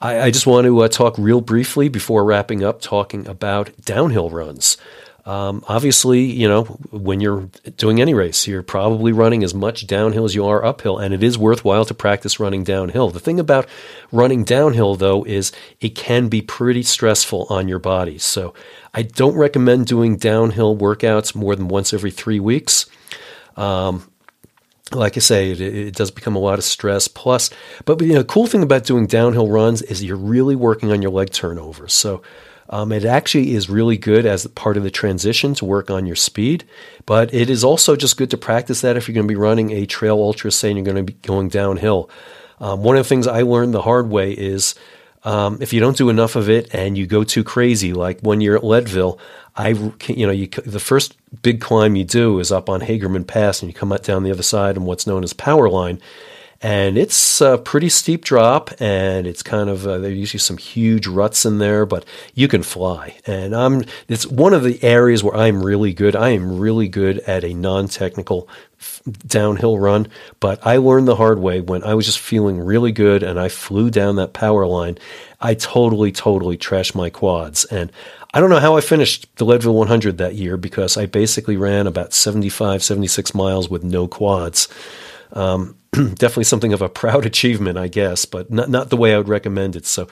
I, 0.01 0.21
I 0.21 0.31
just 0.31 0.47
want 0.47 0.67
to 0.67 0.83
uh, 0.83 0.87
talk 0.87 1.19
real 1.19 1.41
briefly 1.41 1.89
before 1.89 2.25
wrapping 2.25 2.63
up, 2.63 2.81
talking 2.81 3.27
about 3.27 3.73
downhill 3.85 4.31
runs. 4.31 4.77
Um, 5.27 5.65
obviously, 5.69 6.23
you 6.23 6.49
know, 6.49 6.65
when 6.91 7.21
you're 7.21 7.49
doing 7.77 8.01
any 8.01 8.15
race, 8.15 8.47
you're 8.47 8.63
probably 8.63 9.13
running 9.13 9.45
as 9.45 9.55
much 9.55 9.87
downhill 9.87 10.25
as 10.25 10.35
you 10.35 10.47
are 10.47 10.65
uphill, 10.65 10.99
and 10.99 11.13
it 11.13 11.23
is 11.23 11.37
worthwhile 11.37 11.85
to 11.85 11.95
practice 11.95 12.41
running 12.41 12.65
downhill. 12.65 13.11
The 13.11 13.21
thing 13.21 13.39
about 13.39 13.69
running 14.11 14.45
downhill, 14.45 14.95
though, 14.95 15.25
is 15.25 15.53
it 15.81 15.91
can 15.91 16.29
be 16.29 16.41
pretty 16.41 16.83
stressful 16.83 17.47
on 17.51 17.69
your 17.69 17.79
body. 17.79 18.19
So 18.19 18.55
I 18.95 19.03
don't 19.03 19.37
recommend 19.37 19.87
doing 19.87 20.17
downhill 20.17 20.77
workouts 20.77 21.35
more 21.35 21.55
than 21.55 21.69
once 21.69 21.93
every 21.93 22.11
three 22.11 22.41
weeks. 22.41 22.87
Um, 23.57 24.11
like 24.93 25.17
I 25.17 25.21
say, 25.21 25.51
it, 25.53 25.61
it, 25.61 25.95
does 25.95 26.11
become 26.11 26.35
a 26.35 26.41
lot 26.41 26.59
of 26.59 26.65
stress. 26.65 27.09
Plus, 27.09 27.51
but 27.85 28.01
you 28.01 28.15
know, 28.15 28.19
the 28.19 28.25
cool 28.25 28.47
thing 28.47 28.63
about 28.63 28.85
doing 28.85 29.07
downhill 29.07 29.49
runs 29.49 29.83
is 29.83 30.03
you're 30.03 30.17
really 30.17 30.57
working 30.57 30.91
on 30.91 31.03
your 31.03 31.13
leg 31.13 31.31
turnover. 31.31 31.89
So 31.89 32.23
um, 32.71 32.93
it 32.93 33.05
actually 33.05 33.55
is 33.55 33.69
really 33.69 33.99
good 33.99 34.25
as 34.25 34.47
part 34.47 34.77
of 34.77 34.85
the 34.85 34.91
transition 34.91 35.55
to 35.55 35.65
work 35.65 35.91
on 35.91 36.07
your 36.07 36.17
speed, 36.17 36.65
but 37.05 37.35
it 37.35 37.51
is 37.51 37.65
also 37.65 37.97
just 37.97 38.17
good 38.17 38.31
to 38.31 38.39
practice 38.39 38.81
that 38.81 38.97
if 38.97 39.09
you're 39.09 39.15
going 39.15 39.27
to 39.27 39.33
be 39.33 39.37
running 39.37 39.73
a 39.73 39.87
trail 39.87 40.17
ultra, 40.17 40.53
say, 40.53 40.71
and 40.71 40.79
you're 40.79 40.85
going 40.85 41.05
to 41.05 41.13
be 41.13 41.19
going 41.27 41.49
downhill. 41.49 42.09
Um, 42.61 42.85
one 42.85 42.97
of 42.97 43.05
the 43.05 43.09
things 43.09 43.27
I 43.27 43.43
learned 43.43 43.75
the 43.75 43.83
hard 43.83 44.09
way 44.09 44.33
is 44.33 44.77
um, 45.25 45.59
if 45.61 45.73
you 45.73 45.81
don't 45.81 45.97
do 45.97 46.11
enough 46.11 46.37
of 46.37 46.49
it 46.49 46.73
and 46.73 46.97
you 46.97 47.07
go 47.09 47.25
too 47.25 47.43
crazy, 47.43 47.93
like 47.93 48.21
when 48.21 48.41
you're 48.41 48.57
at 48.57 48.65
Leadville, 48.65 49.19
I, 49.57 49.71
you 50.07 50.27
know, 50.27 50.33
you, 50.33 50.47
the 50.47 50.79
first 50.79 51.17
big 51.43 51.61
climb 51.61 51.97
you 51.97 52.05
do 52.05 52.39
is 52.39 52.53
up 52.53 52.69
on 52.69 52.81
Hagerman 52.81 53.27
Pass, 53.27 53.63
and 53.63 53.71
you 53.71 53.75
come 53.75 53.93
out 53.93 54.05
down 54.05 54.23
the 54.23 54.31
other 54.31 54.45
side 54.45 54.77
on 54.77 54.85
what's 54.85 55.09
known 55.09 55.25
as 55.25 55.33
Power 55.33 55.69
Line 55.69 56.01
and 56.63 56.99
it's 56.99 57.41
a 57.41 57.57
pretty 57.59 57.89
steep 57.89 58.25
drop 58.25 58.71
and 58.81 59.27
it's 59.27 59.43
kind 59.43 59.71
of 59.71 59.87
uh, 59.87 59.99
there's 59.99 60.19
usually 60.19 60.41
some 60.41 60.59
huge 60.59 61.07
ruts 61.07 61.47
in 61.47 61.59
there 61.59 61.87
but 61.87 62.05
you 62.35 62.49
can 62.49 62.63
fly. 62.63 63.17
And 63.27 63.55
i'm 63.55 63.85
it's 64.09 64.27
one 64.27 64.55
of 64.55 64.63
the 64.63 64.83
areas 64.83 65.23
where 65.23 65.37
i'm 65.37 65.63
really 65.63 65.93
good. 65.93 66.15
I 66.17 66.31
am 66.31 66.59
really 66.59 66.89
good 66.89 67.19
at 67.21 67.45
a 67.45 67.55
non-technical 67.55 68.49
downhill 69.27 69.79
run 69.79 70.09
but 70.39 70.59
i 70.67 70.79
learned 70.79 71.07
the 71.07 71.17
hard 71.17 71.39
way 71.39 71.61
when 71.61 71.85
i 71.85 71.93
was 71.93 72.07
just 72.07 72.19
feeling 72.19 72.59
really 72.59 72.93
good 72.93 73.23
and 73.23 73.39
i 73.39 73.47
flew 73.47 73.91
down 73.91 74.17
that 74.17 74.33
power 74.33 74.65
line 74.65 74.97
i 75.41 75.55
totally 75.55 76.13
totally 76.13 76.59
trashed 76.59 76.95
my 76.95 77.11
quads. 77.11 77.65
And 77.67 77.91
I 78.33 78.41
don't 78.41 78.51
know 78.51 78.61
how 78.61 78.77
I 78.77 78.81
finished 78.81 79.27
the 79.37 79.45
Leadville 79.45 79.75
100 79.75 80.19
that 80.19 80.35
year 80.35 80.57
because 80.57 80.97
I 80.97 81.07
basically 81.07 81.57
ran 81.57 81.87
about 81.87 82.13
75, 82.13 82.83
76 82.83 83.35
miles 83.35 83.69
with 83.69 83.83
no 83.83 84.07
quads. 84.07 84.69
Um, 85.33 85.77
definitely 85.93 86.45
something 86.45 86.73
of 86.73 86.83
a 86.83 86.89
proud 87.03 87.27
achievement, 87.27 87.79
I 87.79 87.89
guess, 87.89 88.25
but 88.25 88.51
not 88.51 88.69
not 88.71 88.91
the 88.91 88.97
way 88.97 89.15
I 89.15 89.19
would 89.19 89.29
recommend 89.29 89.77
it. 89.77 89.87
So. 89.87 90.09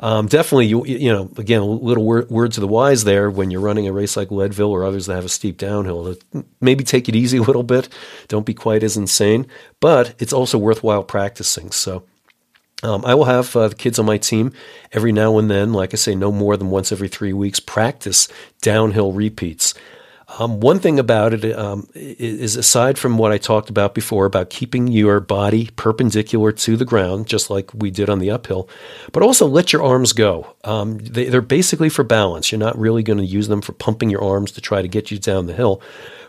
Um, 0.00 0.28
definitely, 0.28 0.66
you 0.66 0.84
you 0.84 1.12
know, 1.12 1.28
again, 1.38 1.60
a 1.60 1.64
little 1.64 2.04
word, 2.04 2.30
words 2.30 2.56
of 2.56 2.60
the 2.60 2.68
wise 2.68 3.02
there 3.02 3.28
when 3.32 3.50
you're 3.50 3.60
running 3.60 3.88
a 3.88 3.92
race 3.92 4.16
like 4.16 4.30
Leadville 4.30 4.70
or 4.70 4.84
others 4.84 5.06
that 5.06 5.16
have 5.16 5.24
a 5.24 5.28
steep 5.28 5.58
downhill. 5.58 6.14
Maybe 6.60 6.84
take 6.84 7.08
it 7.08 7.16
easy 7.16 7.36
a 7.38 7.42
little 7.42 7.64
bit. 7.64 7.88
Don't 8.28 8.46
be 8.46 8.54
quite 8.54 8.84
as 8.84 8.96
insane, 8.96 9.48
but 9.80 10.14
it's 10.20 10.32
also 10.32 10.56
worthwhile 10.56 11.02
practicing. 11.02 11.72
So, 11.72 12.04
um, 12.84 13.04
I 13.04 13.14
will 13.14 13.24
have 13.24 13.54
uh, 13.56 13.68
the 13.68 13.74
kids 13.74 13.98
on 13.98 14.06
my 14.06 14.18
team 14.18 14.52
every 14.92 15.10
now 15.10 15.36
and 15.38 15.50
then, 15.50 15.72
like 15.72 15.92
I 15.92 15.96
say, 15.96 16.14
no 16.14 16.30
more 16.30 16.56
than 16.56 16.70
once 16.70 16.92
every 16.92 17.08
three 17.08 17.32
weeks, 17.32 17.58
practice 17.58 18.28
downhill 18.62 19.12
repeats. 19.12 19.74
Um, 20.38 20.60
one 20.60 20.78
thing 20.78 20.98
about 20.98 21.34
it 21.34 21.58
um, 21.58 21.88
is, 21.94 22.56
aside 22.56 22.96
from 22.96 23.18
what 23.18 23.32
I 23.32 23.38
talked 23.38 23.70
about 23.70 23.94
before 23.94 24.24
about 24.24 24.50
keeping 24.50 24.86
your 24.86 25.18
body 25.18 25.70
perpendicular 25.76 26.52
to 26.52 26.76
the 26.76 26.84
ground, 26.84 27.26
just 27.26 27.50
like 27.50 27.74
we 27.74 27.90
did 27.90 28.08
on 28.08 28.20
the 28.20 28.30
uphill, 28.30 28.68
but 29.12 29.22
also 29.22 29.46
let 29.46 29.72
your 29.72 29.82
arms 29.82 30.12
go. 30.12 30.54
Um, 30.64 30.98
they, 30.98 31.24
they're 31.28 31.40
basically 31.40 31.88
for 31.88 32.04
balance. 32.04 32.52
You're 32.52 32.60
not 32.60 32.78
really 32.78 33.02
going 33.02 33.18
to 33.18 33.24
use 33.24 33.48
them 33.48 33.60
for 33.60 33.72
pumping 33.72 34.10
your 34.10 34.22
arms 34.22 34.52
to 34.52 34.60
try 34.60 34.80
to 34.80 34.88
get 34.88 35.10
you 35.10 35.18
down 35.18 35.46
the 35.46 35.54
hill. 35.54 35.82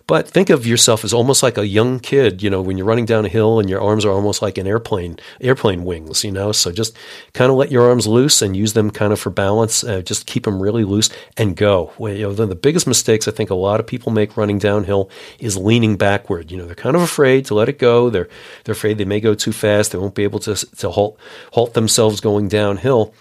But 0.10 0.28
think 0.28 0.50
of 0.50 0.66
yourself 0.66 1.06
as 1.06 1.14
almost 1.14 1.44
like 1.44 1.60
a 1.60 1.68
young 1.68 2.00
kid, 2.00 2.42
you 2.42 2.50
know, 2.50 2.64
when 2.64 2.80
you're 2.80 2.88
running 2.88 3.06
down 3.06 3.26
a 3.26 3.30
hill 3.30 3.60
and 3.60 3.70
your 3.70 3.80
arms 3.80 4.04
are 4.06 4.12
almost 4.12 4.42
like 4.42 4.58
an 4.58 4.66
airplane, 4.66 5.20
airplane 5.40 5.84
wings, 5.86 6.24
you 6.24 6.32
know. 6.32 6.52
So 6.52 6.72
just 6.72 6.98
kind 7.36 7.52
of 7.52 7.58
let 7.58 7.72
your 7.72 7.88
arms 7.88 8.08
loose 8.08 8.42
and 8.42 8.58
use 8.58 8.74
them 8.74 8.90
kind 8.90 9.14
of 9.14 9.20
for 9.20 9.30
balance. 9.30 9.84
Uh, 9.84 10.02
just 10.02 10.26
keep 10.26 10.46
them 10.46 10.60
really 10.60 10.84
loose 10.84 11.12
and 11.38 11.56
go. 11.56 11.94
Well, 12.00 12.12
you 12.12 12.24
know, 12.24 12.34
the 12.34 12.56
biggest 12.56 12.88
mistakes 12.88 13.28
I 13.28 13.32
think 13.32 13.52
a 13.52 13.54
lot 13.54 13.80
of 13.80 13.86
people 13.86 14.12
make 14.12 14.36
running 14.36 14.58
downhill 14.58 15.12
is 15.38 15.56
leaning 15.56 15.96
backward. 15.96 16.50
You 16.50 16.58
know, 16.58 16.66
they're 16.66 16.74
kind 16.74 16.96
of 16.96 17.04
afraid 17.04 17.46
to 17.46 17.54
let 17.54 17.70
it 17.70 17.78
go. 17.78 18.10
They're 18.10 18.30
they're 18.64 18.74
afraid 18.74 18.98
they 18.98 19.06
may 19.06 19.20
go 19.20 19.36
too 19.36 19.52
fast. 19.52 19.92
They 19.92 20.00
won't 20.00 20.16
be 20.16 20.24
able 20.24 20.40
to 20.40 20.56
to 20.56 20.90
halt 20.90 21.20
halt 21.54 21.76
themselves 21.76 22.20
going 22.20 22.48
downhill. 22.48 23.14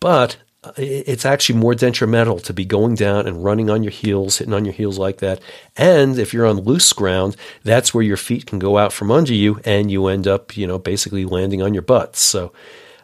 But 0.00 0.38
it's 0.76 1.26
actually 1.26 1.58
more 1.58 1.74
detrimental 1.74 2.38
to 2.38 2.52
be 2.52 2.64
going 2.64 2.94
down 2.94 3.26
and 3.26 3.42
running 3.42 3.68
on 3.68 3.82
your 3.82 3.90
heels, 3.90 4.38
hitting 4.38 4.54
on 4.54 4.64
your 4.64 4.74
heels 4.74 4.96
like 4.96 5.18
that. 5.18 5.40
And 5.76 6.18
if 6.18 6.32
you're 6.32 6.46
on 6.46 6.60
loose 6.60 6.92
ground, 6.92 7.36
that's 7.64 7.92
where 7.92 8.04
your 8.04 8.16
feet 8.16 8.46
can 8.46 8.58
go 8.58 8.78
out 8.78 8.92
from 8.92 9.10
under 9.10 9.34
you 9.34 9.60
and 9.64 9.90
you 9.90 10.06
end 10.06 10.28
up, 10.28 10.56
you 10.56 10.66
know, 10.66 10.78
basically 10.78 11.24
landing 11.24 11.62
on 11.62 11.74
your 11.74 11.82
butt. 11.82 12.14
So 12.14 12.52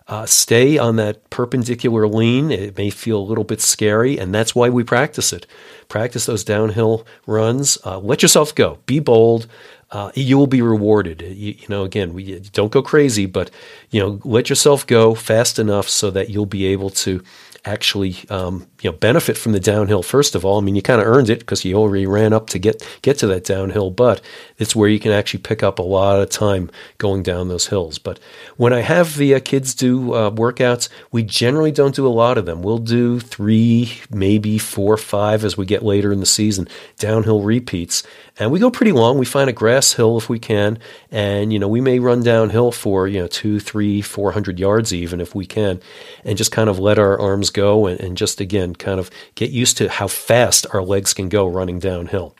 uh, 0.08 0.24
stay 0.24 0.78
on 0.78 0.96
that 0.96 1.28
perpendicular 1.30 2.08
lean. 2.08 2.50
It 2.50 2.78
may 2.78 2.90
feel 2.90 3.18
a 3.18 3.20
little 3.20 3.44
bit 3.44 3.60
scary, 3.60 4.18
and 4.18 4.34
that's 4.34 4.54
why 4.54 4.70
we 4.70 4.82
practice 4.82 5.34
it. 5.34 5.46
Practice 5.88 6.24
those 6.24 6.44
downhill 6.44 7.06
runs. 7.26 7.76
Uh, 7.84 7.98
let 7.98 8.22
yourself 8.22 8.54
go. 8.54 8.78
Be 8.86 9.00
bold. 9.00 9.46
Uh, 9.90 10.10
you 10.14 10.38
will 10.38 10.46
be 10.46 10.62
rewarded. 10.62 11.20
You, 11.22 11.54
you, 11.58 11.66
know, 11.68 11.84
again, 11.84 12.14
we 12.14 12.40
don't 12.52 12.72
go 12.72 12.82
crazy, 12.82 13.26
but 13.26 13.50
you 13.90 14.00
know, 14.00 14.20
let 14.24 14.48
yourself 14.48 14.86
go 14.86 15.14
fast 15.14 15.58
enough 15.58 15.88
so 15.88 16.10
that 16.10 16.30
you'll 16.30 16.46
be 16.46 16.66
able 16.66 16.90
to 16.90 17.22
actually 17.68 18.16
um, 18.30 18.66
you 18.80 18.90
know 18.90 18.96
benefit 18.96 19.36
from 19.36 19.52
the 19.52 19.60
downhill 19.60 20.02
first 20.02 20.34
of 20.34 20.44
all. 20.44 20.58
I 20.58 20.62
mean, 20.62 20.74
you 20.74 20.82
kind 20.82 21.00
of 21.00 21.06
earned 21.06 21.28
it 21.28 21.40
because 21.40 21.64
you 21.64 21.76
already 21.76 22.06
ran 22.06 22.32
up 22.32 22.48
to 22.50 22.58
get 22.58 22.86
get 23.02 23.18
to 23.18 23.26
that 23.28 23.44
downhill, 23.44 23.90
but 23.90 24.20
it's 24.56 24.74
where 24.74 24.88
you 24.88 24.98
can 24.98 25.12
actually 25.12 25.40
pick 25.40 25.62
up 25.62 25.78
a 25.78 25.82
lot 25.82 26.20
of 26.20 26.30
time 26.30 26.70
going 26.96 27.22
down 27.22 27.48
those 27.48 27.66
hills. 27.66 27.98
But 27.98 28.18
when 28.56 28.72
I 28.72 28.80
have 28.80 29.16
the 29.16 29.34
uh, 29.34 29.40
kids 29.40 29.74
do 29.74 30.14
uh, 30.14 30.30
workouts, 30.30 30.88
we 31.12 31.22
generally 31.22 31.72
don't 31.72 31.94
do 31.94 32.06
a 32.06 32.08
lot 32.08 32.38
of 32.38 32.46
them. 32.46 32.62
We'll 32.62 32.78
do 32.78 33.20
three, 33.20 33.92
maybe 34.10 34.58
four, 34.58 34.96
five 34.96 35.44
as 35.44 35.56
we 35.56 35.66
get 35.66 35.82
later 35.82 36.12
in 36.12 36.20
the 36.20 36.26
season 36.26 36.68
downhill 36.98 37.42
repeats, 37.42 38.02
and 38.38 38.50
we 38.50 38.58
go 38.58 38.70
pretty 38.70 38.92
long. 38.92 39.18
We 39.18 39.26
find 39.26 39.50
a 39.50 39.52
grass 39.52 39.92
hill 39.92 40.16
if 40.16 40.28
we 40.28 40.38
can, 40.38 40.78
and 41.10 41.52
you 41.52 41.58
know 41.58 41.68
we 41.68 41.80
may 41.80 41.98
run 41.98 42.22
downhill 42.22 42.72
for 42.72 43.06
you 43.06 43.20
know 43.20 43.26
two, 43.26 43.60
three, 43.60 44.00
four 44.00 44.32
hundred 44.32 44.58
yards 44.58 44.94
even 44.94 45.20
if 45.20 45.34
we 45.34 45.44
can, 45.44 45.80
and 46.24 46.38
just 46.38 46.52
kind 46.52 46.70
of 46.70 46.78
let 46.78 46.98
our 46.98 47.20
arms 47.20 47.50
go 47.50 47.57
and, 47.58 48.00
and 48.00 48.16
just 48.16 48.40
again 48.40 48.74
kind 48.74 49.00
of 49.00 49.10
get 49.34 49.50
used 49.50 49.76
to 49.78 49.88
how 49.88 50.08
fast 50.08 50.66
our 50.72 50.82
legs 50.82 51.14
can 51.14 51.28
go 51.28 51.46
running 51.46 51.78
downhill. 51.78 52.34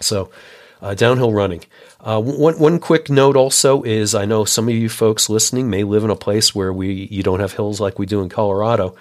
So, 0.00 0.30
uh, 0.82 0.94
downhill 0.94 1.32
running. 1.32 1.64
Uh, 2.00 2.20
one, 2.20 2.58
one 2.58 2.78
quick 2.78 3.10
note 3.10 3.36
also 3.36 3.82
is 3.82 4.14
I 4.14 4.24
know 4.24 4.44
some 4.44 4.68
of 4.68 4.74
you 4.74 4.88
folks 4.88 5.28
listening 5.28 5.68
may 5.68 5.84
live 5.84 6.04
in 6.04 6.10
a 6.10 6.16
place 6.16 6.54
where 6.54 6.72
we 6.72 7.08
you 7.10 7.22
don't 7.22 7.40
have 7.40 7.52
hills 7.52 7.80
like 7.80 7.98
we 7.98 8.06
do 8.06 8.22
in 8.22 8.28
Colorado. 8.28 8.94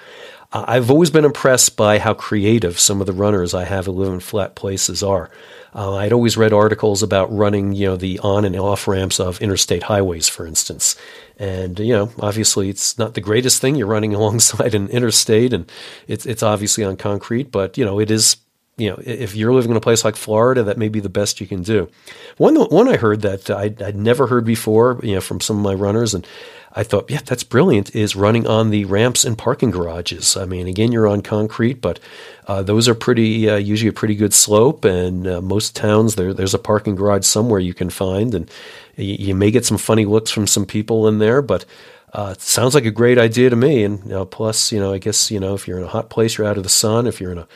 I've 0.52 0.90
always 0.90 1.12
been 1.12 1.26
impressed 1.26 1.78
by 1.78 2.00
how 2.00 2.16
creative 2.16 2.80
some 2.80 3.02
of 3.02 3.08
the 3.08 3.14
runners 3.14 3.54
I 3.54 3.66
have 3.66 3.86
who 3.86 3.92
live 3.92 4.12
in 4.12 4.20
flat 4.20 4.56
places 4.56 5.04
are. 5.04 5.30
Uh, 5.76 5.96
I'd 5.96 6.14
always 6.14 6.38
read 6.38 6.54
articles 6.54 7.04
about 7.04 7.32
running, 7.32 7.74
you 7.74 7.86
know, 7.86 7.96
the 7.96 8.18
on 8.20 8.46
and 8.46 8.56
off 8.56 8.88
ramps 8.88 9.20
of 9.20 9.40
interstate 9.42 9.84
highways, 9.84 10.28
for 10.28 10.48
instance. 10.48 10.96
And 11.38 11.80
you 11.80 11.94
know, 11.94 12.12
obviously, 12.20 12.70
it's 12.70 12.98
not 12.98 13.14
the 13.14 13.22
greatest 13.22 13.62
thing. 13.62 13.76
You're 13.76 13.88
running 13.88 14.16
alongside 14.16 14.74
an 14.74 14.90
interstate, 14.90 15.54
and 15.54 15.72
it's 16.08 16.26
it's 16.26 16.42
obviously 16.42 16.84
on 16.84 16.98
concrete, 16.98 17.52
but 17.52 17.78
you 17.78 17.86
know, 17.86 18.00
it 18.00 18.10
is. 18.10 18.38
You 18.78 18.92
know, 18.92 19.02
if 19.06 19.36
you're 19.36 19.54
living 19.54 19.72
in 19.72 19.78
a 19.78 19.82
place 19.82 20.06
like 20.06 20.16
Florida, 20.16 20.64
that 20.64 20.78
may 20.78 20.88
be 20.88 21.02
the 21.02 21.10
best 21.10 21.42
you 21.42 21.48
can 21.48 21.64
do. 21.64 21.90
One 22.38 22.56
one 22.56 22.88
I 22.88 22.96
heard 22.96 23.24
that 23.24 23.50
I'd, 23.50 23.82
I'd 23.82 23.98
never 23.98 24.26
heard 24.28 24.46
before, 24.46 25.02
you 25.04 25.16
know, 25.16 25.20
from 25.20 25.42
some 25.42 25.58
of 25.58 25.64
my 25.64 25.74
runners, 25.74 26.14
and 26.14 26.26
I 26.74 26.84
thought, 26.84 27.10
yeah, 27.10 27.22
that's 27.26 27.44
brilliant, 27.44 27.96
is 27.96 28.16
running 28.16 28.46
on 28.46 28.70
the 28.70 28.86
ramps 28.86 29.26
and 29.26 29.38
parking 29.38 29.72
garages. 29.72 30.38
I 30.38 30.46
mean, 30.46 30.68
again, 30.68 30.92
you're 30.92 31.08
on 31.08 31.22
concrete, 31.22 31.82
but 31.82 32.00
uh, 32.48 32.62
those 32.62 32.88
are 32.88 32.94
pretty, 32.94 33.50
uh, 33.50 33.56
usually 33.58 33.90
a 33.90 33.94
pretty 33.94 34.16
good 34.16 34.34
slope. 34.34 34.86
And 34.86 35.28
uh, 35.28 35.42
most 35.42 35.76
towns, 35.76 36.16
there, 36.16 36.34
there's 36.34 36.54
a 36.54 36.60
parking 36.60 36.96
garage 36.96 37.26
somewhere 37.26 37.60
you 37.60 37.74
can 37.74 37.90
find. 37.90 38.36
And 38.36 38.52
you, 38.96 39.16
you, 39.20 39.36
may 39.36 39.50
get 39.50 39.66
some 39.66 39.78
funny 39.78 40.06
looks 40.06 40.30
from 40.30 40.46
some 40.46 40.66
people 40.66 41.08
in 41.08 41.18
there, 41.18 41.42
but 41.42 41.66
uh, 42.14 42.34
it 42.36 42.42
sounds 42.42 42.76
like 42.76 42.86
a 42.86 42.92
great 42.92 43.18
idea 43.18 43.50
to 43.50 43.56
me. 43.56 43.84
And 43.84 44.04
you 44.04 44.12
know, 44.12 44.26
plus, 44.26 44.72
you 44.72 44.80
know, 44.80 44.94
I 44.94 45.00
guess, 45.00 45.32
you 45.32 45.40
know, 45.40 45.56
if 45.56 45.68
you're 45.68 45.80
in 45.80 45.86
a 45.86 45.90
hot 45.90 46.10
place, 46.10 46.38
you're 46.38 46.48
out 46.48 46.58
of 46.58 46.64
the 46.64 46.70
sun. 46.70 47.08
If 47.08 47.20
you're 47.20 47.32
in 47.32 47.40
a, 47.40 47.48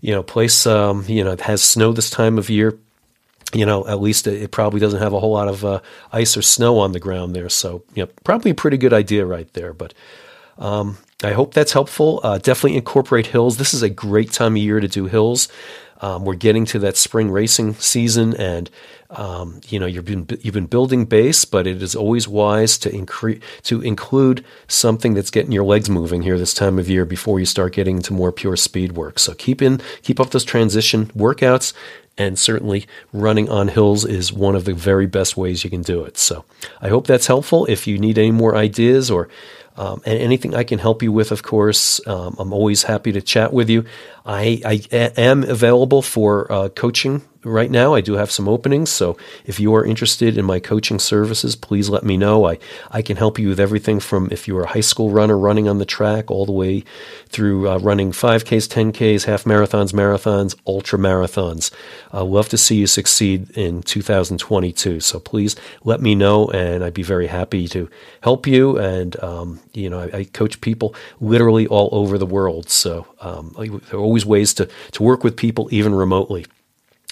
you 0.00 0.12
know, 0.12 0.22
place, 0.22 0.66
um, 0.66 1.04
you 1.06 1.22
know, 1.22 1.32
it 1.32 1.42
has 1.42 1.62
snow 1.62 1.92
this 1.92 2.10
time 2.10 2.38
of 2.38 2.50
year, 2.50 2.78
you 3.52 3.66
know, 3.66 3.86
at 3.86 4.00
least 4.00 4.26
it 4.26 4.50
probably 4.50 4.80
doesn't 4.80 5.00
have 5.00 5.12
a 5.12 5.20
whole 5.20 5.32
lot 5.32 5.48
of 5.48 5.64
uh, 5.64 5.80
ice 6.12 6.36
or 6.36 6.42
snow 6.42 6.78
on 6.78 6.92
the 6.92 7.00
ground 7.00 7.34
there. 7.34 7.48
So, 7.48 7.82
you 7.94 8.04
know, 8.04 8.10
probably 8.24 8.52
a 8.52 8.54
pretty 8.54 8.76
good 8.76 8.92
idea 8.92 9.26
right 9.26 9.52
there. 9.54 9.72
But 9.72 9.94
um, 10.58 10.98
I 11.22 11.32
hope 11.32 11.54
that's 11.54 11.72
helpful. 11.72 12.20
Uh, 12.22 12.38
definitely 12.38 12.76
incorporate 12.76 13.28
hills. 13.28 13.56
This 13.56 13.74
is 13.74 13.82
a 13.82 13.90
great 13.90 14.32
time 14.32 14.52
of 14.52 14.62
year 14.62 14.80
to 14.80 14.88
do 14.88 15.06
hills. 15.06 15.48
Um, 16.02 16.24
we're 16.24 16.34
getting 16.34 16.64
to 16.66 16.78
that 16.80 16.96
spring 16.96 17.30
racing 17.30 17.74
season, 17.74 18.34
and 18.36 18.70
um, 19.10 19.60
you 19.68 19.78
know 19.78 19.84
you've 19.84 20.06
been 20.06 20.26
you've 20.40 20.54
been 20.54 20.66
building 20.66 21.04
base, 21.04 21.44
but 21.44 21.66
it 21.66 21.82
is 21.82 21.94
always 21.94 22.26
wise 22.26 22.78
to 22.78 22.94
increase 22.94 23.42
to 23.64 23.82
include 23.82 24.44
something 24.66 25.12
that's 25.12 25.30
getting 25.30 25.52
your 25.52 25.64
legs 25.64 25.90
moving 25.90 26.22
here 26.22 26.38
this 26.38 26.54
time 26.54 26.78
of 26.78 26.88
year 26.88 27.04
before 27.04 27.38
you 27.38 27.44
start 27.44 27.74
getting 27.74 27.96
into 27.96 28.14
more 28.14 28.32
pure 28.32 28.56
speed 28.56 28.92
work. 28.92 29.18
So 29.18 29.34
keep 29.34 29.60
in 29.60 29.80
keep 30.02 30.18
up 30.18 30.30
those 30.30 30.44
transition 30.44 31.06
workouts, 31.08 31.74
and 32.20 32.38
certainly 32.38 32.86
running 33.12 33.48
on 33.48 33.68
hills 33.68 34.04
is 34.04 34.30
one 34.30 34.54
of 34.54 34.66
the 34.66 34.74
very 34.74 35.06
best 35.06 35.38
ways 35.38 35.64
you 35.64 35.70
can 35.70 35.80
do 35.80 36.04
it. 36.04 36.18
So 36.18 36.44
I 36.82 36.88
hope 36.88 37.06
that's 37.06 37.26
helpful. 37.26 37.64
If 37.64 37.86
you 37.86 37.98
need 37.98 38.18
any 38.18 38.30
more 38.30 38.54
ideas 38.54 39.10
or 39.10 39.28
um, 39.76 40.02
and 40.04 40.18
anything 40.18 40.54
I 40.54 40.64
can 40.64 40.78
help 40.78 41.02
you 41.02 41.10
with, 41.10 41.32
of 41.32 41.42
course, 41.42 42.06
um, 42.06 42.36
I'm 42.38 42.52
always 42.52 42.82
happy 42.82 43.12
to 43.12 43.22
chat 43.22 43.54
with 43.54 43.70
you. 43.70 43.86
I, 44.30 44.62
I 44.64 45.10
am 45.16 45.42
available 45.42 46.02
for 46.02 46.50
uh, 46.52 46.68
coaching 46.68 47.22
right 47.44 47.70
now. 47.70 47.94
I 47.94 48.00
do 48.00 48.14
have 48.14 48.30
some 48.30 48.48
openings. 48.48 48.90
So 48.90 49.16
if 49.46 49.58
you 49.58 49.74
are 49.74 49.84
interested 49.84 50.36
in 50.36 50.44
my 50.44 50.60
coaching 50.60 50.98
services, 50.98 51.56
please 51.56 51.88
let 51.88 52.04
me 52.04 52.16
know. 52.16 52.46
I, 52.46 52.58
I 52.90 53.02
can 53.02 53.16
help 53.16 53.38
you 53.38 53.48
with 53.48 53.60
everything 53.60 54.00
from 54.00 54.28
if 54.30 54.46
you're 54.46 54.64
a 54.64 54.68
high 54.68 54.80
school 54.80 55.10
runner 55.10 55.38
running 55.38 55.68
on 55.68 55.78
the 55.78 55.86
track 55.86 56.30
all 56.30 56.44
the 56.44 56.52
way 56.52 56.84
through 57.28 57.68
uh, 57.68 57.78
running 57.78 58.12
5Ks, 58.12 58.68
10Ks, 58.68 59.24
half 59.24 59.44
marathons, 59.44 59.92
marathons, 59.92 60.54
ultra 60.66 60.98
marathons. 60.98 61.70
I 62.12 62.20
love 62.20 62.48
to 62.50 62.58
see 62.58 62.76
you 62.76 62.86
succeed 62.86 63.50
in 63.56 63.82
2022. 63.82 65.00
So 65.00 65.18
please 65.18 65.56
let 65.82 66.00
me 66.00 66.14
know 66.14 66.48
and 66.50 66.84
I'd 66.84 66.94
be 66.94 67.02
very 67.02 67.28
happy 67.28 67.68
to 67.68 67.88
help 68.22 68.46
you. 68.46 68.76
And, 68.76 69.18
um, 69.22 69.60
you 69.72 69.88
know, 69.88 70.00
I, 70.00 70.18
I, 70.18 70.24
coach 70.24 70.60
people 70.60 70.94
literally 71.20 71.66
all 71.66 71.88
over 71.92 72.18
the 72.18 72.26
world. 72.26 72.68
So 72.68 73.06
um, 73.20 73.54
there 73.56 73.94
are 73.94 73.98
always 74.20 74.26
ways 74.26 74.54
to, 74.54 74.68
to 74.92 75.02
work 75.02 75.24
with 75.24 75.36
people 75.36 75.68
even 75.70 75.94
remotely. 75.94 76.46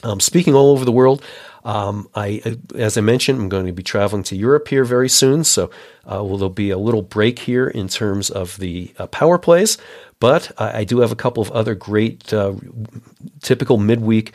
Um, 0.04 0.20
speaking 0.20 0.54
all 0.54 0.70
over 0.70 0.84
the 0.84 0.92
world, 0.92 1.22
um, 1.64 2.08
I, 2.14 2.56
as 2.74 2.96
I 2.96 3.00
mentioned, 3.00 3.40
I'm 3.40 3.48
going 3.48 3.66
to 3.66 3.72
be 3.72 3.82
traveling 3.82 4.22
to 4.24 4.36
Europe 4.36 4.68
here 4.68 4.84
very 4.84 5.08
soon. 5.08 5.44
So, 5.44 5.70
uh, 6.04 6.22
well, 6.22 6.36
there'll 6.36 6.50
be 6.50 6.70
a 6.70 6.78
little 6.78 7.02
break 7.02 7.40
here 7.40 7.66
in 7.66 7.88
terms 7.88 8.30
of 8.30 8.56
the 8.58 8.92
uh, 8.98 9.06
power 9.08 9.38
plays, 9.38 9.76
but 10.20 10.52
I, 10.58 10.84
do 10.84 11.00
have 11.00 11.12
a 11.12 11.16
couple 11.16 11.42
of 11.42 11.50
other 11.50 11.74
great, 11.74 12.32
uh, 12.32 12.54
typical 13.42 13.76
midweek 13.76 14.32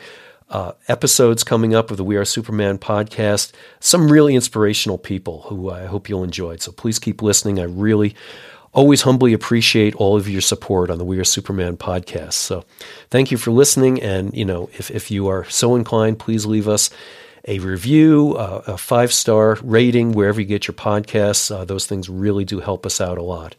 uh, 0.50 0.72
episodes 0.88 1.44
coming 1.44 1.74
up 1.74 1.90
of 1.90 1.96
the 1.96 2.04
We 2.04 2.16
Are 2.16 2.24
Superman 2.24 2.78
podcast. 2.78 3.52
Some 3.80 4.12
really 4.12 4.34
inspirational 4.34 4.98
people 4.98 5.42
who 5.48 5.70
I 5.70 5.86
hope 5.86 6.08
you'll 6.08 6.24
enjoy. 6.24 6.56
So 6.56 6.72
please 6.72 6.98
keep 6.98 7.22
listening. 7.22 7.58
I 7.58 7.64
really 7.64 8.14
always 8.74 9.02
humbly 9.02 9.32
appreciate 9.32 9.94
all 9.96 10.16
of 10.16 10.28
your 10.28 10.40
support 10.40 10.90
on 10.90 10.98
the 10.98 11.04
We 11.04 11.18
Are 11.18 11.24
Superman 11.24 11.76
podcast. 11.76 12.34
So 12.34 12.64
thank 13.08 13.30
you 13.30 13.38
for 13.38 13.52
listening. 13.52 14.02
And, 14.02 14.34
you 14.34 14.44
know, 14.44 14.68
if, 14.74 14.90
if 14.90 15.10
you 15.10 15.28
are 15.28 15.44
so 15.48 15.76
inclined, 15.76 16.18
please 16.18 16.44
leave 16.44 16.68
us 16.68 16.90
a 17.46 17.58
review, 17.60 18.34
uh, 18.36 18.62
a 18.66 18.76
five 18.76 19.12
star 19.12 19.58
rating 19.62 20.12
wherever 20.12 20.40
you 20.40 20.46
get 20.46 20.66
your 20.66 20.74
podcasts. 20.74 21.54
Uh, 21.54 21.64
those 21.64 21.86
things 21.86 22.08
really 22.08 22.44
do 22.44 22.60
help 22.60 22.84
us 22.84 23.00
out 23.00 23.16
a 23.16 23.22
lot. 23.22 23.54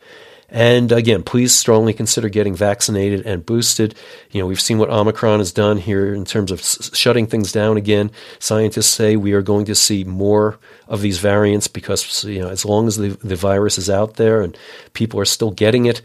And 0.55 0.93
again, 0.93 1.21
please 1.21 1.53
strongly 1.53 1.91
consider 1.91 2.29
getting 2.29 2.55
vaccinated 2.55 3.25
and 3.25 3.45
boosted. 3.45 3.93
You 4.31 4.39
know, 4.39 4.47
we've 4.47 4.61
seen 4.61 4.77
what 4.77 4.89
Omicron 4.89 5.39
has 5.39 5.51
done 5.51 5.75
here 5.75 6.13
in 6.13 6.23
terms 6.23 6.49
of 6.49 6.61
s- 6.61 6.95
shutting 6.95 7.27
things 7.27 7.51
down 7.51 7.75
again. 7.75 8.09
Scientists 8.39 8.87
say 8.87 9.17
we 9.17 9.33
are 9.33 9.41
going 9.41 9.65
to 9.65 9.75
see 9.75 10.05
more 10.05 10.57
of 10.87 11.01
these 11.01 11.17
variants 11.17 11.67
because, 11.67 12.23
you 12.23 12.39
know, 12.39 12.47
as 12.47 12.63
long 12.63 12.87
as 12.87 12.95
the, 12.95 13.09
the 13.21 13.35
virus 13.35 13.77
is 13.77 13.89
out 13.89 14.13
there 14.13 14.41
and 14.41 14.57
people 14.93 15.19
are 15.19 15.25
still 15.25 15.51
getting 15.51 15.87
it, 15.87 16.01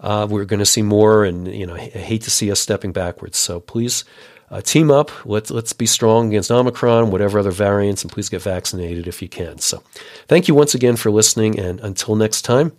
uh, 0.00 0.26
we're 0.28 0.44
going 0.44 0.60
to 0.60 0.66
see 0.66 0.82
more. 0.82 1.24
And, 1.24 1.48
you 1.48 1.66
know, 1.66 1.74
I 1.74 1.88
hate 1.88 2.20
to 2.24 2.30
see 2.30 2.52
us 2.52 2.60
stepping 2.60 2.92
backwards. 2.92 3.38
So 3.38 3.58
please 3.58 4.04
uh, 4.50 4.60
team 4.60 4.90
up. 4.90 5.10
Let's 5.24 5.50
let's 5.50 5.72
be 5.72 5.86
strong 5.86 6.28
against 6.28 6.50
Omicron, 6.50 7.10
whatever 7.10 7.38
other 7.38 7.50
variants, 7.50 8.02
and 8.02 8.12
please 8.12 8.28
get 8.28 8.42
vaccinated 8.42 9.08
if 9.08 9.22
you 9.22 9.28
can. 9.28 9.58
So, 9.58 9.82
thank 10.28 10.46
you 10.46 10.54
once 10.54 10.74
again 10.74 10.96
for 10.96 11.10
listening, 11.10 11.58
and 11.58 11.80
until 11.80 12.14
next 12.14 12.42
time, 12.42 12.72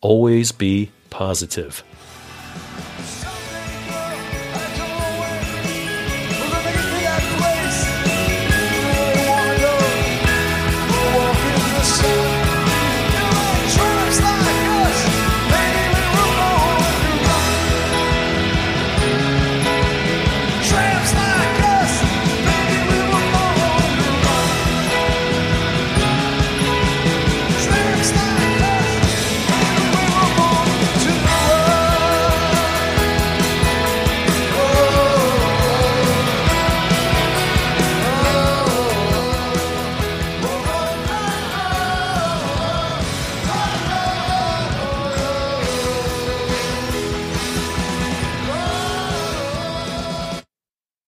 always 0.00 0.52
be 0.52 0.90
positive. 1.10 1.82